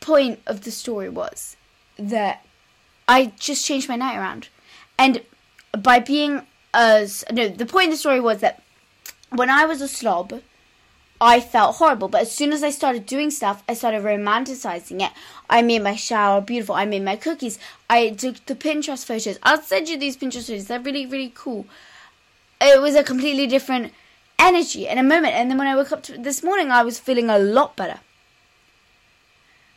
Point 0.00 0.40
of 0.46 0.62
the 0.62 0.70
story 0.70 1.08
was 1.08 1.56
that 1.98 2.44
I 3.06 3.32
just 3.38 3.64
changed 3.64 3.88
my 3.88 3.96
night 3.96 4.16
around, 4.16 4.48
and 4.98 5.22
by 5.72 6.00
being 6.00 6.42
as 6.74 7.24
no, 7.32 7.48
the 7.48 7.66
point 7.66 7.86
of 7.86 7.92
the 7.92 7.98
story 7.98 8.20
was 8.20 8.40
that 8.40 8.62
when 9.30 9.50
I 9.50 9.64
was 9.64 9.80
a 9.80 9.88
slob, 9.88 10.40
I 11.20 11.40
felt 11.40 11.76
horrible. 11.76 12.08
But 12.08 12.22
as 12.22 12.32
soon 12.32 12.52
as 12.52 12.62
I 12.62 12.70
started 12.70 13.06
doing 13.06 13.30
stuff, 13.30 13.62
I 13.68 13.74
started 13.74 14.02
romanticizing 14.02 15.02
it. 15.02 15.12
I 15.50 15.62
made 15.62 15.82
my 15.82 15.96
shower 15.96 16.40
beautiful. 16.40 16.74
I 16.74 16.84
made 16.84 17.04
my 17.04 17.16
cookies. 17.16 17.58
I 17.90 18.10
took 18.10 18.44
the 18.46 18.54
Pinterest 18.54 19.04
photos. 19.04 19.38
I'll 19.42 19.62
send 19.62 19.88
you 19.88 19.98
these 19.98 20.16
Pinterest 20.16 20.46
photos. 20.46 20.66
They're 20.66 20.80
really, 20.80 21.06
really 21.06 21.32
cool. 21.34 21.66
It 22.60 22.80
was 22.80 22.94
a 22.94 23.04
completely 23.04 23.46
different 23.46 23.92
energy 24.38 24.86
in 24.86 24.98
a 24.98 25.02
moment. 25.02 25.34
And 25.34 25.50
then 25.50 25.58
when 25.58 25.66
I 25.66 25.76
woke 25.76 25.92
up 25.92 26.04
this 26.04 26.42
morning, 26.42 26.70
I 26.70 26.82
was 26.82 26.98
feeling 26.98 27.30
a 27.30 27.38
lot 27.38 27.76
better. 27.76 28.00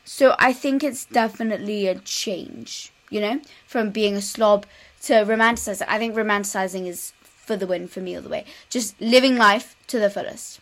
So 0.04 0.36
I 0.40 0.54
think 0.54 0.84
it's 0.84 1.06
definitely 1.06 1.88
a 1.88 1.96
change, 1.96 2.92
you 3.10 3.22
know, 3.22 3.40
from 3.66 3.92
being 3.92 4.16
a 4.16 4.22
slob 4.22 4.66
to 5.04 5.14
romanticize 5.14 5.82
it. 5.82 5.88
I 5.90 5.98
think 5.98 6.16
romanticizing 6.16 6.88
is 6.88 7.14
for 7.24 7.56
the 7.56 7.68
win 7.68 7.88
for 7.88 8.02
me 8.02 8.16
all 8.16 8.22
the 8.22 8.30
way. 8.30 8.46
Just 8.70 9.00
living 9.02 9.38
life 9.38 9.76
to 9.88 10.00
the 10.00 10.10
fullest. 10.10 10.60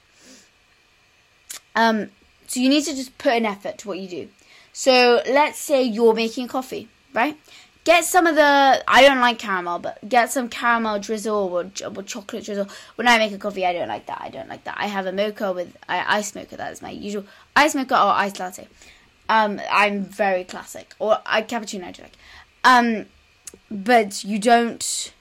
Um, 1.76 2.10
so 2.48 2.60
you 2.60 2.70
need 2.70 2.84
to 2.86 2.96
just 2.96 3.18
put 3.18 3.34
an 3.34 3.46
effort 3.46 3.78
to 3.80 3.88
what 3.88 4.00
you 4.00 4.08
do. 4.08 4.30
So 4.74 5.22
let's 5.28 5.60
say 5.60 5.84
you're 5.84 6.14
making 6.14 6.48
coffee, 6.48 6.88
right? 7.14 7.38
Get 7.84 8.06
some 8.06 8.28
of 8.28 8.36
the. 8.36 8.84
I 8.88 9.02
don't 9.02 9.20
like 9.20 9.40
caramel, 9.40 9.80
but 9.80 10.08
get 10.08 10.32
some 10.32 10.50
caramel 10.50 11.00
drizzle 11.00 11.36
or, 11.36 11.72
or 11.96 12.04
chocolate 12.04 12.46
drizzle. 12.46 12.68
When 12.96 13.08
I 13.08 13.18
make 13.18 13.32
a 13.32 13.38
coffee, 13.38 13.66
I 13.66 13.74
don't 13.74 13.88
like 13.88 14.06
that. 14.08 14.20
I 14.22 14.30
don't 14.30 14.50
like 14.50 14.64
that. 14.66 14.78
I 14.78 14.88
have 14.88 15.06
a 15.06 15.12
mocha 15.12 15.54
with 15.54 15.76
I, 15.88 16.18
ice 16.18 16.36
mocha. 16.36 16.58
That 16.58 16.72
is 16.72 16.82
my 16.82 16.92
usual 16.92 17.26
ice 17.56 17.76
mocha 17.76 17.96
or 17.96 18.12
ice 18.12 18.40
latte. 18.40 18.68
Um, 19.28 19.62
I'm 19.72 20.04
very 20.04 20.44
classic. 20.44 20.94
Or 21.00 21.20
I 21.26 21.42
cappuccino. 21.42 21.86
I 21.86 21.92
do 21.92 22.04
like. 22.04 22.18
Um, 22.64 23.06
but 23.70 24.24
you 24.24 24.40
don't. 24.40 25.14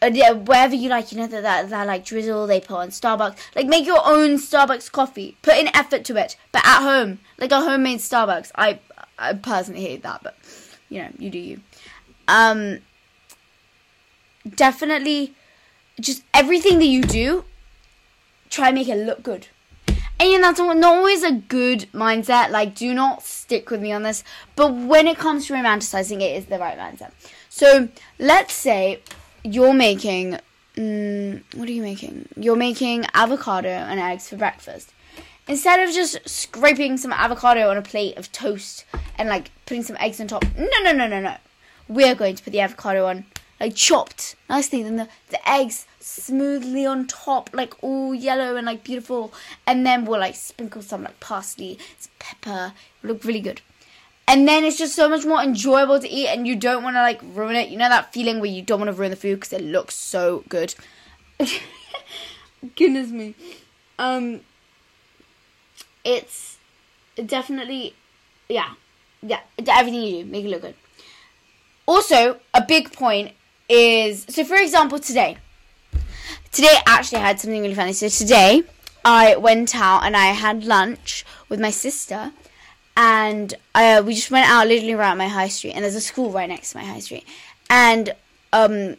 Yeah, 0.00 0.30
wherever 0.30 0.76
you 0.76 0.88
like, 0.88 1.10
you 1.10 1.18
know 1.18 1.26
that, 1.26 1.42
that 1.42 1.70
that 1.70 1.86
like 1.86 2.04
drizzle 2.04 2.46
they 2.46 2.60
put 2.60 2.76
on 2.76 2.88
Starbucks. 2.88 3.36
Like 3.56 3.66
make 3.66 3.84
your 3.84 4.00
own 4.04 4.36
Starbucks 4.36 4.92
coffee. 4.92 5.36
Put 5.42 5.56
in 5.56 5.74
effort 5.74 6.04
to 6.04 6.16
it, 6.16 6.36
but 6.52 6.64
at 6.64 6.82
home, 6.82 7.18
like 7.38 7.50
a 7.50 7.60
homemade 7.60 7.98
Starbucks. 7.98 8.52
I 8.54 8.78
I 9.18 9.34
personally 9.34 9.82
hate 9.82 10.02
that, 10.02 10.22
but 10.22 10.36
you 10.88 11.02
know 11.02 11.08
you 11.18 11.30
do 11.30 11.38
you. 11.38 11.60
Um, 12.28 12.78
definitely, 14.48 15.34
just 16.00 16.22
everything 16.32 16.78
that 16.78 16.86
you 16.86 17.02
do, 17.02 17.44
try 18.50 18.68
and 18.68 18.76
make 18.76 18.88
it 18.88 18.96
look 18.96 19.22
good. 19.22 19.48
And 20.20 20.42
that's 20.42 20.58
not 20.58 20.82
always 20.84 21.22
a 21.22 21.32
good 21.32 21.86
mindset. 21.92 22.50
Like, 22.50 22.74
do 22.74 22.92
not 22.92 23.22
stick 23.22 23.70
with 23.70 23.80
me 23.80 23.92
on 23.92 24.02
this. 24.02 24.24
But 24.56 24.74
when 24.74 25.06
it 25.06 25.16
comes 25.16 25.46
to 25.46 25.54
romanticizing, 25.54 26.20
it 26.20 26.36
is 26.36 26.46
the 26.46 26.58
right 26.58 26.78
mindset. 26.78 27.12
So, 27.48 27.88
let's 28.18 28.54
say 28.54 29.00
you're 29.44 29.74
making. 29.74 30.38
Mm, 30.76 31.42
what 31.56 31.68
are 31.68 31.72
you 31.72 31.82
making? 31.82 32.28
You're 32.36 32.56
making 32.56 33.06
avocado 33.14 33.68
and 33.68 33.98
eggs 33.98 34.28
for 34.28 34.36
breakfast. 34.36 34.92
Instead 35.48 35.80
of 35.80 35.94
just 35.94 36.28
scraping 36.28 36.96
some 36.98 37.12
avocado 37.12 37.70
on 37.70 37.76
a 37.76 37.82
plate 37.82 38.16
of 38.16 38.30
toast 38.30 38.84
and 39.16 39.28
like 39.28 39.50
putting 39.66 39.82
some 39.82 39.96
eggs 39.98 40.20
on 40.20 40.28
top. 40.28 40.44
No, 40.56 40.68
no, 40.82 40.92
no, 40.92 41.08
no, 41.08 41.20
no. 41.20 41.36
we're 41.88 42.14
going 42.14 42.36
to 42.36 42.44
put 42.44 42.52
the 42.52 42.60
avocado 42.60 43.06
on, 43.06 43.24
like 43.58 43.74
chopped 43.74 44.36
nicely, 44.48 44.82
then 44.82 44.96
the, 44.96 45.08
the 45.30 45.48
eggs 45.48 45.86
smoothly 46.08 46.86
on 46.86 47.06
top, 47.06 47.50
like 47.52 47.74
all 47.82 48.14
yellow 48.14 48.56
and 48.56 48.66
like 48.66 48.82
beautiful, 48.82 49.32
and 49.66 49.86
then 49.86 50.04
we'll 50.04 50.20
like 50.20 50.34
sprinkle 50.34 50.82
some 50.82 51.02
like 51.02 51.20
parsley, 51.20 51.78
some 51.98 52.12
pepper, 52.18 52.72
It'll 53.02 53.14
look 53.14 53.24
really 53.24 53.40
good. 53.40 53.60
And 54.26 54.46
then 54.46 54.64
it's 54.64 54.76
just 54.76 54.94
so 54.94 55.08
much 55.08 55.24
more 55.24 55.42
enjoyable 55.42 56.00
to 56.00 56.08
eat, 56.08 56.28
and 56.28 56.46
you 56.46 56.56
don't 56.56 56.82
want 56.82 56.96
to 56.96 57.02
like 57.02 57.20
ruin 57.22 57.56
it. 57.56 57.68
You 57.68 57.78
know 57.78 57.88
that 57.88 58.12
feeling 58.12 58.40
where 58.40 58.50
you 58.50 58.62
don't 58.62 58.80
want 58.80 58.90
to 58.90 58.96
ruin 58.96 59.10
the 59.10 59.16
food 59.16 59.36
because 59.36 59.52
it 59.52 59.62
looks 59.62 59.94
so 59.94 60.44
good. 60.48 60.74
Goodness 62.76 63.10
me, 63.10 63.34
um, 63.98 64.40
it's 66.04 66.58
definitely, 67.24 67.94
yeah, 68.48 68.74
yeah, 69.22 69.40
everything 69.66 70.02
you 70.02 70.24
do, 70.24 70.30
make 70.30 70.44
it 70.44 70.48
look 70.48 70.62
good. 70.62 70.74
Also, 71.86 72.40
a 72.52 72.64
big 72.66 72.92
point 72.92 73.32
is 73.68 74.26
so. 74.28 74.44
For 74.44 74.56
example, 74.56 74.98
today, 74.98 75.38
today 76.52 76.74
actually 76.86 77.18
I 77.18 77.26
had 77.28 77.40
something 77.40 77.60
really 77.62 77.74
funny. 77.74 77.92
So 77.92 78.08
today 78.08 78.62
I 79.04 79.36
went 79.36 79.74
out 79.76 80.04
and 80.04 80.16
I 80.16 80.26
had 80.26 80.64
lunch 80.64 81.24
with 81.48 81.60
my 81.60 81.70
sister 81.70 82.32
and 82.98 83.54
uh, 83.76 84.02
we 84.04 84.14
just 84.14 84.30
went 84.32 84.50
out 84.50 84.66
literally 84.66 84.92
around 84.92 85.18
my 85.18 85.28
high 85.28 85.46
street, 85.46 85.74
and 85.74 85.84
there's 85.84 85.94
a 85.94 86.00
school 86.00 86.32
right 86.32 86.48
next 86.48 86.72
to 86.72 86.78
my 86.78 86.84
high 86.84 86.98
street, 86.98 87.24
and 87.70 88.12
um, 88.52 88.96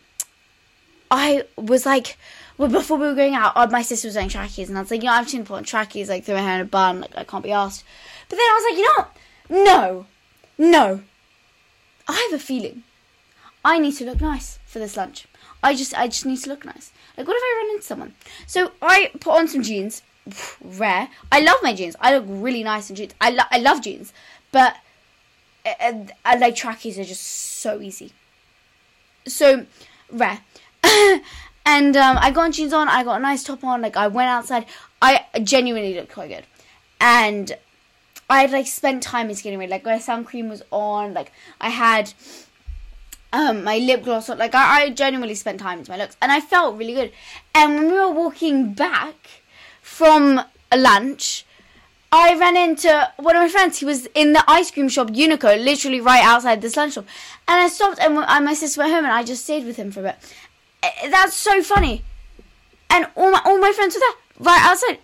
I 1.11 1.43
was 1.57 1.85
like, 1.85 2.17
well, 2.57 2.69
before 2.69 2.97
we 2.97 3.07
were 3.07 3.13
going 3.13 3.35
out, 3.35 3.51
uh, 3.57 3.67
my 3.69 3.81
sister 3.81 4.07
was 4.07 4.15
wearing 4.15 4.29
trackies, 4.29 4.69
and 4.69 4.77
I 4.77 4.81
was 4.81 4.89
like, 4.89 5.01
you 5.01 5.07
know, 5.07 5.15
I'm 5.15 5.25
too 5.25 5.37
important 5.37 5.67
trackies, 5.67 6.07
like 6.07 6.23
throw 6.23 6.35
my 6.35 6.41
hair 6.41 6.55
in 6.55 6.61
a 6.61 6.65
bun, 6.65 7.01
like 7.01 7.17
I 7.17 7.23
can't 7.25 7.43
be 7.43 7.51
asked. 7.51 7.83
But 8.29 8.37
then 8.37 8.45
I 8.45 8.53
was 8.53 8.63
like, 8.71 8.77
you 8.77 8.85
know, 8.85 9.65
what? 9.65 10.05
no, 10.57 10.67
no, 10.71 11.01
I 12.07 12.27
have 12.31 12.39
a 12.39 12.41
feeling 12.41 12.83
I 13.65 13.79
need 13.79 13.95
to 13.97 14.05
look 14.05 14.21
nice 14.21 14.59
for 14.65 14.79
this 14.79 14.95
lunch. 14.95 15.27
I 15.61 15.75
just, 15.75 15.93
I 15.97 16.07
just 16.07 16.25
need 16.25 16.37
to 16.37 16.49
look 16.49 16.63
nice. 16.63 16.93
Like, 17.19 17.27
what 17.27 17.35
if 17.35 17.43
I 17.43 17.61
run 17.61 17.75
into 17.75 17.85
someone? 17.85 18.13
So 18.47 18.71
I 18.81 19.11
put 19.19 19.35
on 19.35 19.49
some 19.49 19.61
jeans, 19.61 20.01
rare. 20.63 21.09
I 21.31 21.41
love 21.41 21.57
my 21.61 21.75
jeans. 21.75 21.97
I 21.99 22.17
look 22.17 22.23
really 22.27 22.63
nice 22.63 22.89
in 22.89 22.95
jeans. 22.95 23.13
I, 23.19 23.31
lo- 23.31 23.51
I 23.51 23.59
love 23.59 23.83
jeans, 23.83 24.13
but 24.53 24.77
uh, 25.65 26.05
uh, 26.23 26.37
like 26.39 26.55
trackies 26.55 26.97
are 26.97 27.03
just 27.03 27.21
so 27.21 27.81
easy. 27.81 28.13
So 29.27 29.65
rare. 30.09 30.39
and 31.65 31.97
um, 31.97 32.17
I 32.21 32.31
got 32.31 32.53
jeans 32.53 32.71
on. 32.71 32.87
I 32.87 33.03
got 33.03 33.19
a 33.19 33.21
nice 33.21 33.43
top 33.43 33.65
on. 33.65 33.81
Like 33.81 33.97
I 33.97 34.07
went 34.07 34.29
outside. 34.29 34.65
I 35.01 35.25
genuinely 35.43 35.95
looked 35.95 36.13
quite 36.13 36.29
good, 36.29 36.45
and 37.01 37.51
I 38.29 38.45
like 38.45 38.67
spent 38.67 39.03
time 39.03 39.29
in 39.29 39.35
getting. 39.35 39.69
Like 39.69 39.83
my 39.83 39.99
sun 39.99 40.23
cream 40.23 40.47
was 40.47 40.63
on. 40.71 41.13
Like 41.13 41.33
I 41.59 41.67
had 41.67 42.13
um, 43.31 43.63
my 43.63 43.77
lip 43.77 44.03
gloss 44.03 44.29
on. 44.29 44.37
Like 44.37 44.55
I, 44.55 44.83
I 44.83 44.89
genuinely 44.89 45.35
spent 45.35 45.59
time 45.59 45.79
into 45.79 45.91
my 45.91 45.97
looks, 45.97 46.17
and 46.21 46.31
I 46.31 46.41
felt 46.41 46.77
really 46.77 46.93
good. 46.93 47.11
And 47.53 47.75
when 47.75 47.91
we 47.91 47.97
were 47.97 48.11
walking 48.11 48.73
back 48.73 49.15
from 49.81 50.41
a 50.71 50.77
lunch, 50.77 51.45
I 52.11 52.37
ran 52.37 52.57
into 52.57 53.11
one 53.17 53.35
of 53.35 53.41
my 53.41 53.49
friends. 53.49 53.79
He 53.79 53.85
was 53.85 54.07
in 54.15 54.33
the 54.33 54.43
ice 54.47 54.71
cream 54.71 54.89
shop, 54.89 55.09
Unico, 55.09 55.63
literally 55.63 56.01
right 56.01 56.23
outside 56.23 56.61
this 56.61 56.75
lunch 56.75 56.93
shop. 56.93 57.05
And 57.47 57.61
I 57.61 57.67
stopped, 57.67 57.99
and 57.99 58.15
my 58.15 58.53
sister 58.53 58.81
went 58.81 58.93
home, 58.93 59.05
and 59.05 59.13
I 59.13 59.23
just 59.23 59.43
stayed 59.43 59.65
with 59.65 59.77
him 59.77 59.91
for 59.91 59.99
a 59.99 60.03
bit. 60.03 60.15
Eh, 60.81 61.09
that's 61.09 61.35
so 61.35 61.61
funny. 61.61 62.03
And 62.89 63.07
all 63.15 63.31
my 63.31 63.41
all 63.45 63.59
my 63.59 63.71
friends 63.71 63.95
were 63.95 63.99
there, 63.99 64.47
right 64.47 64.61
outside. 64.63 64.99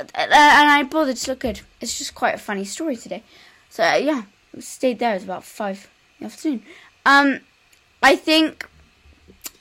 Uh, 0.00 0.04
and 0.14 0.70
I 0.70 0.84
bothered 0.84 1.16
to 1.16 1.30
look 1.32 1.40
good. 1.40 1.60
It's 1.80 1.98
just 1.98 2.14
quite 2.14 2.36
a 2.36 2.38
funny 2.38 2.64
story 2.64 2.96
today. 2.96 3.24
So 3.68 3.82
uh, 3.82 3.96
yeah, 3.96 4.22
we 4.54 4.60
stayed 4.60 5.00
there. 5.00 5.12
It 5.12 5.14
was 5.14 5.24
about 5.24 5.44
five 5.44 5.88
in 6.20 6.26
the 6.26 6.32
afternoon. 6.32 6.62
Um, 7.04 7.40
I 8.02 8.16
think 8.16 8.68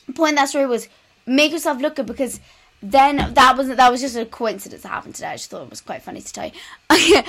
the 0.05 0.13
point 0.13 0.33
of 0.33 0.37
that 0.37 0.49
story 0.49 0.65
was 0.65 0.87
make 1.25 1.51
yourself 1.51 1.79
look 1.81 1.95
good 1.95 2.05
because 2.05 2.39
then 2.81 3.33
that 3.33 3.57
wasn't 3.57 3.77
that 3.77 3.91
was 3.91 4.01
just 4.01 4.15
a 4.15 4.25
coincidence 4.25 4.83
that 4.83 4.89
happened 4.89 5.15
today. 5.15 5.27
I 5.27 5.35
just 5.35 5.49
thought 5.49 5.63
it 5.63 5.69
was 5.69 5.81
quite 5.81 6.01
funny 6.01 6.21
to 6.21 6.33
tell 6.33 6.45
you. 6.45 6.51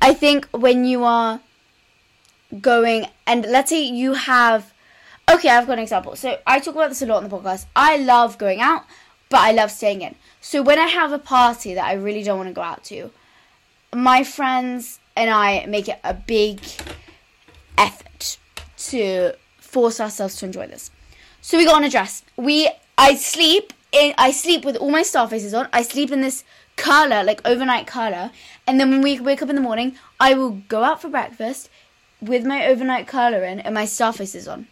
I 0.00 0.14
think 0.14 0.46
when 0.46 0.84
you 0.84 1.04
are 1.04 1.40
going 2.60 3.06
and 3.26 3.44
let's 3.46 3.70
say 3.70 3.82
you 3.82 4.14
have 4.14 4.72
okay, 5.30 5.48
I've 5.48 5.66
got 5.66 5.74
an 5.74 5.78
example. 5.80 6.16
So 6.16 6.38
I 6.46 6.60
talk 6.60 6.74
about 6.74 6.90
this 6.90 7.02
a 7.02 7.06
lot 7.06 7.22
on 7.22 7.28
the 7.28 7.36
podcast. 7.36 7.66
I 7.74 7.96
love 7.96 8.38
going 8.38 8.60
out, 8.60 8.84
but 9.28 9.40
I 9.40 9.52
love 9.52 9.70
staying 9.70 10.02
in. 10.02 10.14
So 10.40 10.62
when 10.62 10.78
I 10.78 10.86
have 10.86 11.12
a 11.12 11.18
party 11.18 11.74
that 11.74 11.84
I 11.84 11.94
really 11.94 12.22
don't 12.22 12.36
want 12.36 12.48
to 12.48 12.54
go 12.54 12.62
out 12.62 12.84
to, 12.84 13.10
my 13.94 14.24
friends 14.24 15.00
and 15.16 15.30
I 15.30 15.64
make 15.66 15.88
it 15.88 15.98
a 16.04 16.14
big 16.14 16.60
effort 17.78 18.38
to 18.76 19.32
force 19.74 20.00
ourselves 20.00 20.36
to 20.36 20.46
enjoy 20.46 20.66
this. 20.68 20.90
So 21.42 21.58
we 21.58 21.64
got 21.66 21.74
on 21.74 21.84
a 21.84 21.90
dress. 21.90 22.22
We 22.36 22.70
I 22.96 23.16
sleep 23.16 23.72
in, 23.92 24.14
I 24.16 24.30
sleep 24.30 24.64
with 24.64 24.76
all 24.76 24.90
my 24.90 25.02
star 25.02 25.28
faces 25.28 25.52
on. 25.52 25.68
I 25.72 25.82
sleep 25.82 26.10
in 26.12 26.20
this 26.20 26.44
curler, 26.76 27.22
like 27.24 27.40
overnight 27.44 27.86
curler. 27.86 28.30
And 28.66 28.78
then 28.78 28.90
when 28.90 29.02
we 29.02 29.18
wake 29.20 29.42
up 29.42 29.50
in 29.50 29.56
the 29.56 29.68
morning, 29.70 29.96
I 30.20 30.34
will 30.34 30.62
go 30.74 30.84
out 30.84 31.02
for 31.02 31.08
breakfast 31.08 31.68
with 32.20 32.46
my 32.46 32.64
overnight 32.66 33.08
curler 33.08 33.44
in 33.44 33.60
and 33.60 33.74
my 33.74 33.84
star 33.84 34.12
faces 34.12 34.46
on. 34.46 34.68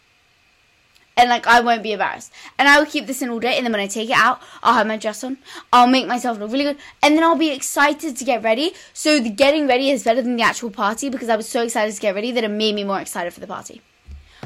And 1.15 1.29
like 1.29 1.45
I 1.45 1.59
won't 1.59 1.83
be 1.83 1.91
embarrassed. 1.91 2.31
And 2.57 2.67
I 2.67 2.79
will 2.79 2.87
keep 2.87 3.05
this 3.05 3.21
in 3.21 3.29
all 3.29 3.39
day 3.39 3.55
and 3.57 3.65
then 3.65 3.73
when 3.73 3.81
I 3.81 3.87
take 3.87 4.09
it 4.09 4.17
out, 4.17 4.41
I'll 4.63 4.73
have 4.73 4.87
my 4.87 4.97
dress 4.97 5.23
on. 5.23 5.37
I'll 5.71 5.93
make 5.95 6.07
myself 6.07 6.39
look 6.39 6.51
really 6.51 6.63
good. 6.63 6.77
And 7.03 7.15
then 7.15 7.23
I'll 7.23 7.43
be 7.47 7.51
excited 7.51 8.15
to 8.17 8.23
get 8.23 8.41
ready. 8.41 8.73
So 8.93 9.19
the 9.19 9.29
getting 9.29 9.67
ready 9.67 9.91
is 9.91 10.03
better 10.03 10.21
than 10.21 10.37
the 10.37 10.43
actual 10.43 10.71
party 10.71 11.09
because 11.09 11.29
I 11.29 11.35
was 11.35 11.47
so 11.47 11.61
excited 11.63 11.93
to 11.93 12.01
get 12.01 12.15
ready 12.15 12.31
that 12.31 12.43
it 12.43 12.49
made 12.63 12.73
me 12.73 12.83
more 12.83 13.01
excited 13.01 13.33
for 13.33 13.41
the 13.41 13.47
party. 13.47 13.81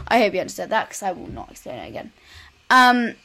I 0.07 0.19
hope 0.19 0.33
you 0.33 0.39
understood 0.39 0.69
that 0.69 0.87
because 0.87 1.03
I 1.03 1.11
will 1.11 1.29
not 1.29 1.51
explain 1.51 1.79
it 1.79 1.89
again. 1.89 2.11
Um 2.69 3.15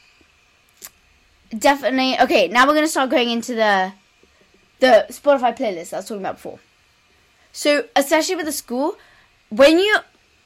definitely 1.57 2.19
okay. 2.21 2.47
Now 2.47 2.67
we're 2.67 2.75
gonna 2.75 2.87
start 2.87 3.09
going 3.09 3.29
into 3.29 3.55
the 3.55 3.93
the 4.79 5.05
Spotify 5.09 5.55
playlist 5.57 5.93
I 5.93 5.97
was 5.97 6.07
talking 6.07 6.21
about 6.21 6.35
before. 6.35 6.59
So 7.51 7.85
especially 7.95 8.35
with 8.35 8.45
the 8.45 8.51
school, 8.51 8.97
when 9.49 9.79
you 9.79 9.99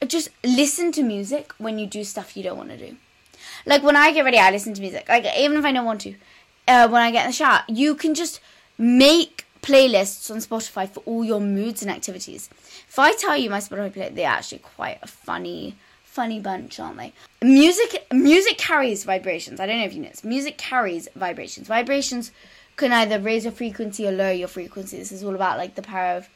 just 0.05 0.29
listen 0.43 0.91
to 0.91 1.03
music 1.03 1.53
when 1.57 1.79
you 1.79 1.87
do 1.87 2.03
stuff 2.03 2.37
you 2.37 2.43
don't 2.43 2.57
want 2.57 2.69
to 2.69 2.77
do. 2.77 2.95
Like 3.65 3.83
when 3.83 3.95
I 3.95 4.11
get 4.11 4.25
ready, 4.25 4.37
I 4.37 4.51
listen 4.51 4.73
to 4.73 4.81
music. 4.81 5.07
Like 5.09 5.25
even 5.37 5.57
if 5.57 5.65
I 5.65 5.71
don't 5.71 5.85
want 5.85 6.01
to, 6.01 6.15
uh, 6.67 6.87
when 6.87 7.01
I 7.01 7.11
get 7.11 7.25
in 7.25 7.29
the 7.31 7.35
shower, 7.35 7.63
you 7.67 7.95
can 7.95 8.13
just 8.13 8.39
make 8.77 9.45
playlists 9.61 10.29
on 10.29 10.37
Spotify 10.37 10.87
for 10.87 10.99
all 11.01 11.23
your 11.23 11.41
moods 11.41 11.81
and 11.81 11.91
activities. 11.91 12.49
If 12.87 12.99
I 12.99 13.13
tell 13.13 13.35
you 13.35 13.49
my 13.49 13.59
Spotify 13.59 13.91
playlist, 13.91 14.15
they're 14.15 14.27
actually 14.27 14.59
quite 14.59 14.99
a 15.01 15.07
funny 15.07 15.75
funny 16.17 16.39
bunch, 16.39 16.79
aren't 16.79 16.97
they? 16.97 17.13
Music 17.43 18.07
music 18.11 18.57
carries 18.57 19.03
vibrations. 19.03 19.59
I 19.59 19.67
don't 19.67 19.77
know 19.77 19.85
if 19.85 19.93
you 19.93 20.01
know 20.01 20.09
this. 20.09 20.23
Music 20.23 20.57
carries 20.57 21.07
vibrations. 21.15 21.67
Vibrations 21.67 22.31
can 22.75 22.91
either 22.91 23.19
raise 23.19 23.43
your 23.43 23.53
frequency 23.53 24.07
or 24.07 24.11
lower 24.11 24.31
your 24.31 24.47
frequency. 24.47 24.97
This 24.97 25.11
is 25.11 25.23
all 25.23 25.35
about 25.35 25.59
like 25.59 25.75
the 25.75 25.83
power 25.83 26.17
of 26.17 26.27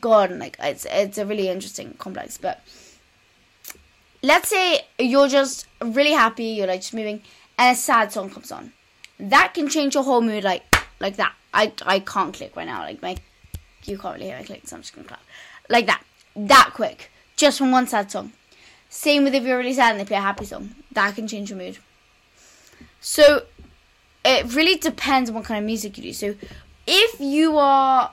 God 0.00 0.30
and 0.30 0.38
like 0.38 0.56
it's 0.60 0.86
it's 0.88 1.18
a 1.18 1.26
really 1.26 1.48
interesting 1.48 1.94
complex. 1.98 2.38
But 2.38 2.60
let's 4.22 4.48
say 4.48 4.82
you're 4.96 5.26
just 5.26 5.66
really 5.80 6.12
happy, 6.12 6.50
you're 6.56 6.68
like 6.68 6.82
just 6.82 6.94
moving, 6.94 7.20
and 7.58 7.76
a 7.76 7.80
sad 7.80 8.12
song 8.12 8.30
comes 8.30 8.52
on. 8.52 8.72
That 9.18 9.54
can 9.54 9.68
change 9.68 9.94
your 9.94 10.04
whole 10.04 10.22
mood 10.22 10.44
like 10.44 10.62
like 11.00 11.16
that. 11.16 11.34
I 11.52 11.72
I 11.84 11.98
can't 11.98 12.32
click 12.32 12.54
right 12.54 12.68
now. 12.72 12.82
Like 12.82 13.02
my 13.02 13.16
you 13.82 13.98
can't 13.98 14.14
really 14.14 14.26
hear 14.26 14.38
my 14.38 14.44
click, 14.44 14.62
so 14.68 14.76
I'm 14.76 14.82
just 14.82 14.94
gonna 14.94 15.08
clap. 15.08 15.24
Like 15.68 15.86
that. 15.86 16.02
That 16.36 16.70
quick. 16.74 17.10
Just 17.34 17.58
from 17.58 17.72
one 17.72 17.88
sad 17.88 18.12
song. 18.12 18.32
Same 18.96 19.24
with 19.24 19.34
if 19.34 19.44
you're 19.44 19.58
really 19.58 19.74
sad 19.74 19.90
and 19.90 20.00
they 20.00 20.06
play 20.06 20.16
a 20.16 20.22
happy 20.22 20.46
song. 20.46 20.74
That 20.92 21.14
can 21.14 21.28
change 21.28 21.50
your 21.50 21.58
mood. 21.58 21.76
So 22.98 23.42
it 24.24 24.54
really 24.54 24.78
depends 24.78 25.28
on 25.28 25.36
what 25.36 25.44
kind 25.44 25.58
of 25.58 25.66
music 25.66 25.98
you 25.98 26.04
do. 26.04 26.12
So 26.14 26.34
if 26.86 27.20
you 27.20 27.58
are 27.58 28.10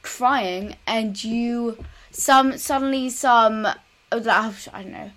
crying 0.00 0.76
and 0.86 1.22
you 1.22 1.76
some 2.10 2.56
suddenly 2.56 3.10
some 3.10 3.66
oh, 3.66 4.54
I 4.72 4.82
don't 4.82 4.92
know 4.92 5.10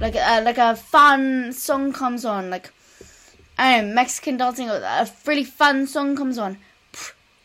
like 0.00 0.14
a, 0.14 0.40
like 0.42 0.58
a 0.58 0.76
fun 0.76 1.52
song 1.52 1.92
comes 1.92 2.24
on 2.24 2.50
like 2.50 2.72
I 3.58 3.80
don't 3.80 3.88
know 3.88 3.94
Mexican 3.94 4.36
dancing 4.36 4.70
or 4.70 4.76
a 4.76 5.10
really 5.26 5.44
fun 5.44 5.88
song 5.88 6.14
comes 6.14 6.38
on 6.38 6.58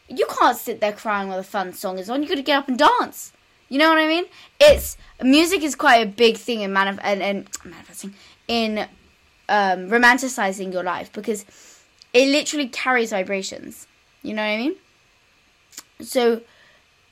you 0.08 0.28
can't 0.40 0.56
sit 0.56 0.82
there 0.82 0.94
crying 0.94 1.30
while 1.30 1.38
the 1.38 1.44
fun 1.44 1.74
song 1.74 1.98
is 1.98 2.12
on 2.12 2.22
you 2.22 2.30
got 2.30 2.36
to 2.36 2.44
get 2.44 2.60
up 2.60 2.68
and 2.68 2.78
dance 2.78 3.32
you 3.70 3.78
know 3.80 3.90
what 3.90 3.98
I 3.98 4.08
mean 4.08 4.26
it's 4.60 4.98
music 5.22 5.64
is 5.64 5.76
quite 5.76 5.98
a 5.98 6.06
big 6.06 6.38
thing 6.38 6.62
in 6.62 6.72
manif- 6.72 7.00
and, 7.02 7.22
and 7.22 7.48
manifesting 7.64 8.14
in 8.48 8.88
um, 9.50 9.90
romanticizing 9.90 10.74
your 10.74 10.84
life 10.84 11.12
because 11.14 11.46
it 12.14 12.30
literally 12.30 12.68
carries 12.68 13.12
vibrations. 13.12 13.88
You 14.22 14.34
know 14.34 14.42
what 14.42 14.50
I 14.50 14.58
mean? 14.58 14.76
So 16.02 16.42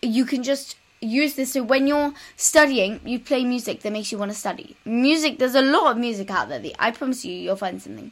you 0.01 0.25
can 0.25 0.43
just 0.43 0.77
use 1.01 1.35
this. 1.35 1.53
So 1.53 1.63
when 1.63 1.87
you're 1.87 2.13
studying, 2.37 2.99
you 3.05 3.19
play 3.19 3.43
music 3.43 3.81
that 3.81 3.91
makes 3.91 4.11
you 4.11 4.17
want 4.17 4.31
to 4.31 4.37
study. 4.37 4.75
Music. 4.85 5.39
There's 5.39 5.55
a 5.55 5.61
lot 5.61 5.91
of 5.91 5.97
music 5.97 6.31
out 6.31 6.49
there. 6.49 6.61
I 6.79 6.91
promise 6.91 7.25
you, 7.25 7.33
you'll 7.33 7.55
find 7.55 7.81
something. 7.81 8.11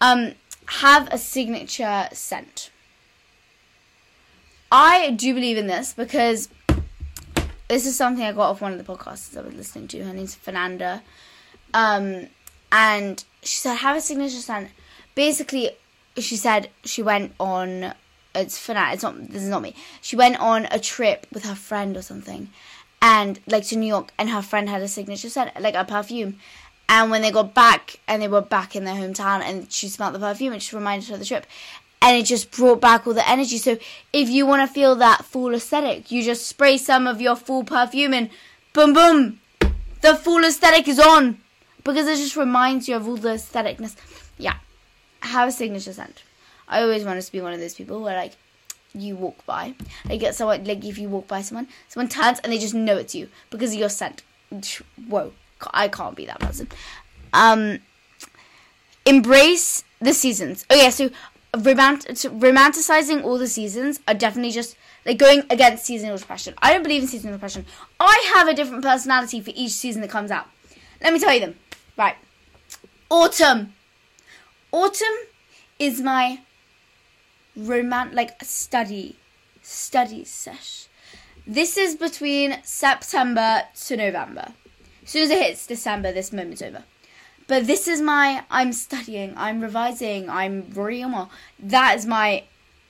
Um, 0.00 0.34
have 0.66 1.12
a 1.12 1.18
signature 1.18 2.08
scent. 2.12 2.70
I 4.70 5.10
do 5.10 5.32
believe 5.34 5.56
in 5.56 5.68
this 5.68 5.94
because 5.94 6.48
this 7.68 7.86
is 7.86 7.96
something 7.96 8.24
I 8.24 8.32
got 8.32 8.50
off 8.50 8.60
one 8.60 8.72
of 8.72 8.78
the 8.78 8.84
podcasts 8.84 9.36
I 9.36 9.40
was 9.42 9.54
listening 9.54 9.88
to. 9.88 10.04
Her 10.04 10.12
name's 10.12 10.34
Fernanda. 10.34 11.02
Um, 11.74 12.28
and 12.70 13.24
she 13.42 13.58
said, 13.58 13.76
have 13.76 13.96
a 13.96 14.00
signature 14.00 14.36
scent. 14.36 14.70
Basically, 15.14 15.70
she 16.18 16.36
said 16.36 16.70
she 16.84 17.02
went 17.02 17.32
on. 17.38 17.92
It's 18.34 18.58
Fernanda. 18.58 18.94
It's 18.94 19.02
not. 19.02 19.28
This 19.28 19.42
is 19.42 19.48
not 19.48 19.62
me. 19.62 19.74
She 20.00 20.16
went 20.16 20.38
on 20.40 20.66
a 20.70 20.78
trip 20.78 21.26
with 21.32 21.44
her 21.44 21.54
friend 21.54 21.96
or 21.96 22.02
something, 22.02 22.50
and 23.00 23.40
like 23.46 23.64
to 23.68 23.76
New 23.76 23.86
York, 23.86 24.12
and 24.18 24.30
her 24.30 24.42
friend 24.42 24.68
had 24.68 24.82
a 24.82 24.88
signature 24.88 25.28
scent, 25.28 25.58
like 25.60 25.74
a 25.74 25.84
perfume. 25.84 26.38
And 26.88 27.10
when 27.10 27.22
they 27.22 27.32
got 27.32 27.52
back, 27.52 27.98
and 28.06 28.22
they 28.22 28.28
were 28.28 28.42
back 28.42 28.76
in 28.76 28.84
their 28.84 28.94
hometown, 28.94 29.40
and 29.40 29.72
she 29.72 29.88
smelled 29.88 30.14
the 30.14 30.18
perfume, 30.20 30.52
it 30.52 30.58
just 30.58 30.72
reminded 30.72 31.08
her 31.08 31.14
of 31.14 31.20
the 31.20 31.26
trip, 31.26 31.46
and 32.02 32.16
it 32.16 32.24
just 32.24 32.50
brought 32.50 32.80
back 32.80 33.06
all 33.06 33.14
the 33.14 33.28
energy. 33.28 33.58
So 33.58 33.78
if 34.12 34.28
you 34.28 34.46
want 34.46 34.66
to 34.66 34.72
feel 34.72 34.94
that 34.96 35.24
full 35.24 35.54
aesthetic, 35.54 36.10
you 36.10 36.22
just 36.22 36.46
spray 36.46 36.76
some 36.78 37.06
of 37.06 37.20
your 37.20 37.36
full 37.36 37.64
perfume, 37.64 38.14
and 38.14 38.30
boom, 38.72 38.92
boom, 38.92 39.40
the 40.02 40.14
full 40.14 40.44
aesthetic 40.44 40.88
is 40.88 40.98
on 40.98 41.38
because 41.84 42.06
it 42.06 42.16
just 42.16 42.36
reminds 42.36 42.88
you 42.88 42.96
of 42.96 43.08
all 43.08 43.16
the 43.16 43.30
aestheticness. 43.30 43.96
Yeah, 44.38 44.56
have 45.20 45.48
a 45.48 45.52
signature 45.52 45.92
scent. 45.92 46.22
I 46.68 46.82
always 46.82 47.04
wanted 47.04 47.22
to 47.22 47.32
be 47.32 47.40
one 47.40 47.52
of 47.52 47.60
those 47.60 47.74
people 47.74 48.02
where 48.02 48.16
like 48.16 48.32
you 48.92 49.16
walk 49.16 49.44
by, 49.46 49.74
like 50.08 50.20
get 50.20 50.34
someone 50.34 50.64
like 50.64 50.84
if 50.84 50.98
you 50.98 51.08
walk 51.08 51.28
by 51.28 51.42
someone, 51.42 51.68
someone 51.88 52.08
turns 52.08 52.40
and 52.40 52.52
they 52.52 52.58
just 52.58 52.74
know 52.74 52.96
it's 52.96 53.14
you 53.14 53.28
because 53.50 53.72
of 53.72 53.78
your 53.78 53.88
scent. 53.88 54.22
Whoa, 55.08 55.32
I 55.72 55.88
can't 55.88 56.16
be 56.16 56.26
that 56.26 56.40
person. 56.40 56.68
Um, 57.32 57.78
embrace 59.04 59.84
the 60.00 60.12
seasons. 60.12 60.64
Oh 60.70 60.74
yeah, 60.74 60.90
so 60.90 61.10
romant- 61.56 62.06
romanticizing 62.38 63.24
all 63.24 63.38
the 63.38 63.48
seasons 63.48 64.00
are 64.06 64.14
definitely 64.14 64.52
just 64.52 64.76
like 65.04 65.18
going 65.18 65.44
against 65.50 65.84
seasonal 65.84 66.16
depression. 66.16 66.54
I 66.58 66.72
don't 66.72 66.82
believe 66.82 67.02
in 67.02 67.08
seasonal 67.08 67.34
depression. 67.34 67.66
I 68.00 68.32
have 68.34 68.48
a 68.48 68.54
different 68.54 68.82
personality 68.82 69.40
for 69.40 69.52
each 69.54 69.72
season 69.72 70.02
that 70.02 70.10
comes 70.10 70.30
out. 70.30 70.46
Let 71.02 71.12
me 71.12 71.18
tell 71.18 71.32
you 71.32 71.40
them. 71.40 71.56
Right. 71.96 72.16
Autumn. 73.08 73.74
Autumn 74.72 75.16
is 75.78 76.00
my 76.00 76.40
romant 77.56 78.14
like 78.14 78.42
study 78.42 79.16
study 79.62 80.24
sesh. 80.24 80.88
This 81.46 81.76
is 81.76 81.94
between 81.94 82.58
September 82.64 83.62
to 83.86 83.96
November. 83.96 84.52
As 85.04 85.10
soon 85.10 85.22
as 85.22 85.30
it 85.30 85.38
hits 85.38 85.66
December, 85.66 86.12
this 86.12 86.32
moment's 86.32 86.62
over. 86.62 86.82
But 87.48 87.66
this 87.66 87.86
is 87.86 88.00
my 88.00 88.44
I'm 88.50 88.72
studying, 88.72 89.34
I'm 89.36 89.60
revising, 89.60 90.28
I'm 90.28 90.72
more. 90.74 91.28
That 91.60 91.96
is 91.96 92.06
my 92.06 92.44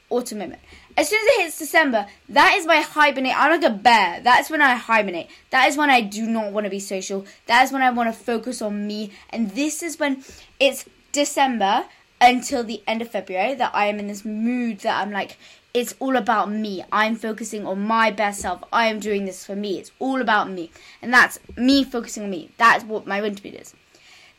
autumn 0.09 0.39
moment. 0.39 0.61
As 0.97 1.11
soon 1.11 1.21
as 1.21 1.27
it 1.27 1.43
hits 1.43 1.59
December, 1.59 2.07
that 2.31 2.55
is 2.57 2.65
my 2.65 2.81
hibernate. 2.81 3.35
I'm 3.37 3.61
like 3.61 3.71
a 3.71 3.75
bear. 3.75 4.21
That's 4.23 4.49
when 4.49 4.63
I 4.63 4.75
hibernate. 4.75 5.29
That 5.51 5.69
is 5.69 5.77
when 5.77 5.91
I 5.91 6.01
do 6.01 6.27
not 6.27 6.53
want 6.53 6.65
to 6.65 6.71
be 6.71 6.81
social. 6.81 7.27
That 7.47 7.65
is 7.65 7.73
when 7.73 7.83
I 7.83 7.91
want 7.91 8.09
to 8.13 8.19
focus 8.19 8.63
on 8.63 8.87
me. 8.87 9.13
And 9.29 9.51
this 9.51 9.83
is 9.83 9.99
when 9.99 10.25
it's 10.59 10.87
December 11.13 11.85
until 12.19 12.65
the 12.65 12.83
end 12.87 13.03
of 13.03 13.11
February 13.11 13.55
that 13.57 13.75
I 13.75 13.87
am 13.87 13.99
in 13.99 14.07
this 14.07 14.25
mood 14.25 14.81
that 14.81 15.03
I'm 15.03 15.13
like, 15.13 15.37
it's 15.75 15.95
all 15.99 16.17
about 16.17 16.51
me. 16.51 16.83
I'm 16.91 17.17
focusing 17.17 17.67
on 17.67 17.81
my 17.83 18.11
best 18.11 18.41
self. 18.41 18.65
I 18.73 18.87
am 18.87 18.99
doing 18.99 19.27
this 19.27 19.45
for 19.45 19.55
me. 19.55 19.79
It's 19.79 19.93
all 19.99 20.23
about 20.23 20.51
me. 20.51 20.71
And 21.03 21.13
that's 21.13 21.39
me 21.59 21.85
focusing 21.85 22.23
on 22.23 22.31
me. 22.31 22.53
That's 22.57 22.85
what 22.85 23.07
my 23.07 23.21
winter 23.21 23.43
mood 23.47 23.61
is. 23.61 23.75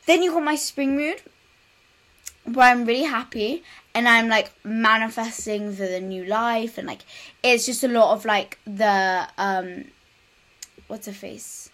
Then 0.08 0.24
you 0.24 0.32
got 0.32 0.44
my 0.44 0.56
spring 0.56 0.96
mood, 0.96 1.22
where 2.46 2.72
I'm 2.72 2.86
really 2.86 3.04
happy 3.04 3.64
and 3.94 4.08
I'm 4.08 4.30
like 4.30 4.52
manifesting 4.64 5.74
for 5.74 5.86
the 5.86 6.00
new 6.00 6.24
life 6.24 6.78
and 6.78 6.88
like 6.88 7.02
it's 7.44 7.66
just 7.66 7.84
a 7.84 7.88
lot 7.88 8.14
of 8.14 8.24
like 8.26 8.58
the 8.66 9.28
um 9.38 9.86
what's 10.88 11.08
a 11.08 11.14
face? 11.14 11.70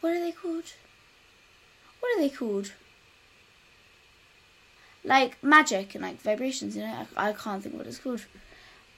What 0.00 0.14
are 0.14 0.20
they 0.20 0.32
called? 0.32 0.72
What 2.00 2.16
are 2.16 2.20
they 2.20 2.30
called? 2.30 2.72
Like 5.04 5.42
magic 5.42 5.94
and 5.94 6.02
like 6.02 6.22
vibrations, 6.22 6.76
you 6.76 6.82
know. 6.82 7.06
I, 7.16 7.28
I 7.28 7.32
can't 7.34 7.62
think 7.62 7.74
what 7.74 7.86
it's 7.86 7.98
called. 7.98 8.24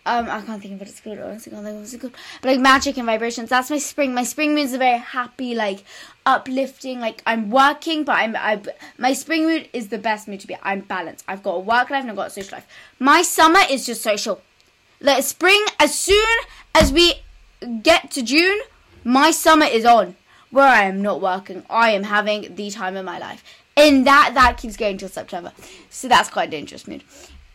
Um, 0.07 0.31
I 0.31 0.40
can't 0.40 0.62
think 0.62 0.75
of 0.75 0.81
what 0.81 0.88
it's 0.88 1.01
called. 1.01 1.19
Honestly, 1.19 1.51
can't 1.51 1.64
think 1.64 1.75
of 1.75 1.83
what 1.83 1.92
it's 1.92 2.01
called. 2.01 2.14
But 2.40 2.51
like 2.53 2.61
magic 2.61 2.97
and 2.97 3.07
vibrations. 3.07 3.51
That's 3.51 3.71
my 3.71 3.79
spring. 3.79 4.14
My 4.14 4.23
spring 4.23 4.55
mood 4.55 4.64
is 4.64 4.73
a 4.73 4.79
very 4.79 4.99
happy, 4.99 5.57
like 5.57 5.83
uplifting. 6.25 7.01
Like 7.01 7.23
I'm 7.27 7.51
working, 7.51 8.05
but 8.05 8.12
I'm. 8.12 8.37
I 8.37 8.62
my 8.99 9.12
spring 9.12 9.45
mood 9.45 9.69
is 9.73 9.88
the 9.88 9.99
best 9.99 10.29
mood 10.29 10.40
to 10.40 10.47
be. 10.47 10.57
I'm 10.62 10.81
balanced. 10.81 11.25
I've 11.27 11.42
got 11.42 11.57
a 11.57 11.59
work 11.59 11.90
life 11.90 12.03
and 12.03 12.11
I've 12.11 12.16
got 12.16 12.29
a 12.29 12.31
social 12.31 12.57
life. 12.57 12.69
My 13.01 13.23
summer 13.23 13.61
is 13.69 13.85
just 13.85 14.01
social. 14.01 14.40
Like 15.01 15.25
spring, 15.25 15.62
as 15.81 15.99
soon 15.99 16.37
as 16.75 16.92
we 16.92 17.14
get 17.83 18.12
to 18.12 18.23
June, 18.23 18.61
my 19.03 19.33
summer 19.33 19.66
is 19.66 19.85
on. 19.85 20.16
Where 20.51 20.69
I 20.69 20.85
am 20.85 21.03
not 21.03 21.21
working, 21.21 21.64
I 21.69 21.90
am 21.90 22.05
having 22.05 22.55
the 22.55 22.71
time 22.71 22.97
of 22.97 23.05
my 23.05 23.19
life, 23.19 23.42
and 23.77 24.07
that 24.07 24.31
that 24.35 24.57
keeps 24.57 24.77
going 24.77 24.99
till 24.99 25.09
September. 25.09 25.53
So 25.90 26.07
that's 26.07 26.31
quite 26.31 26.49
a 26.49 26.51
dangerous 26.53 26.87
mood. 26.87 27.03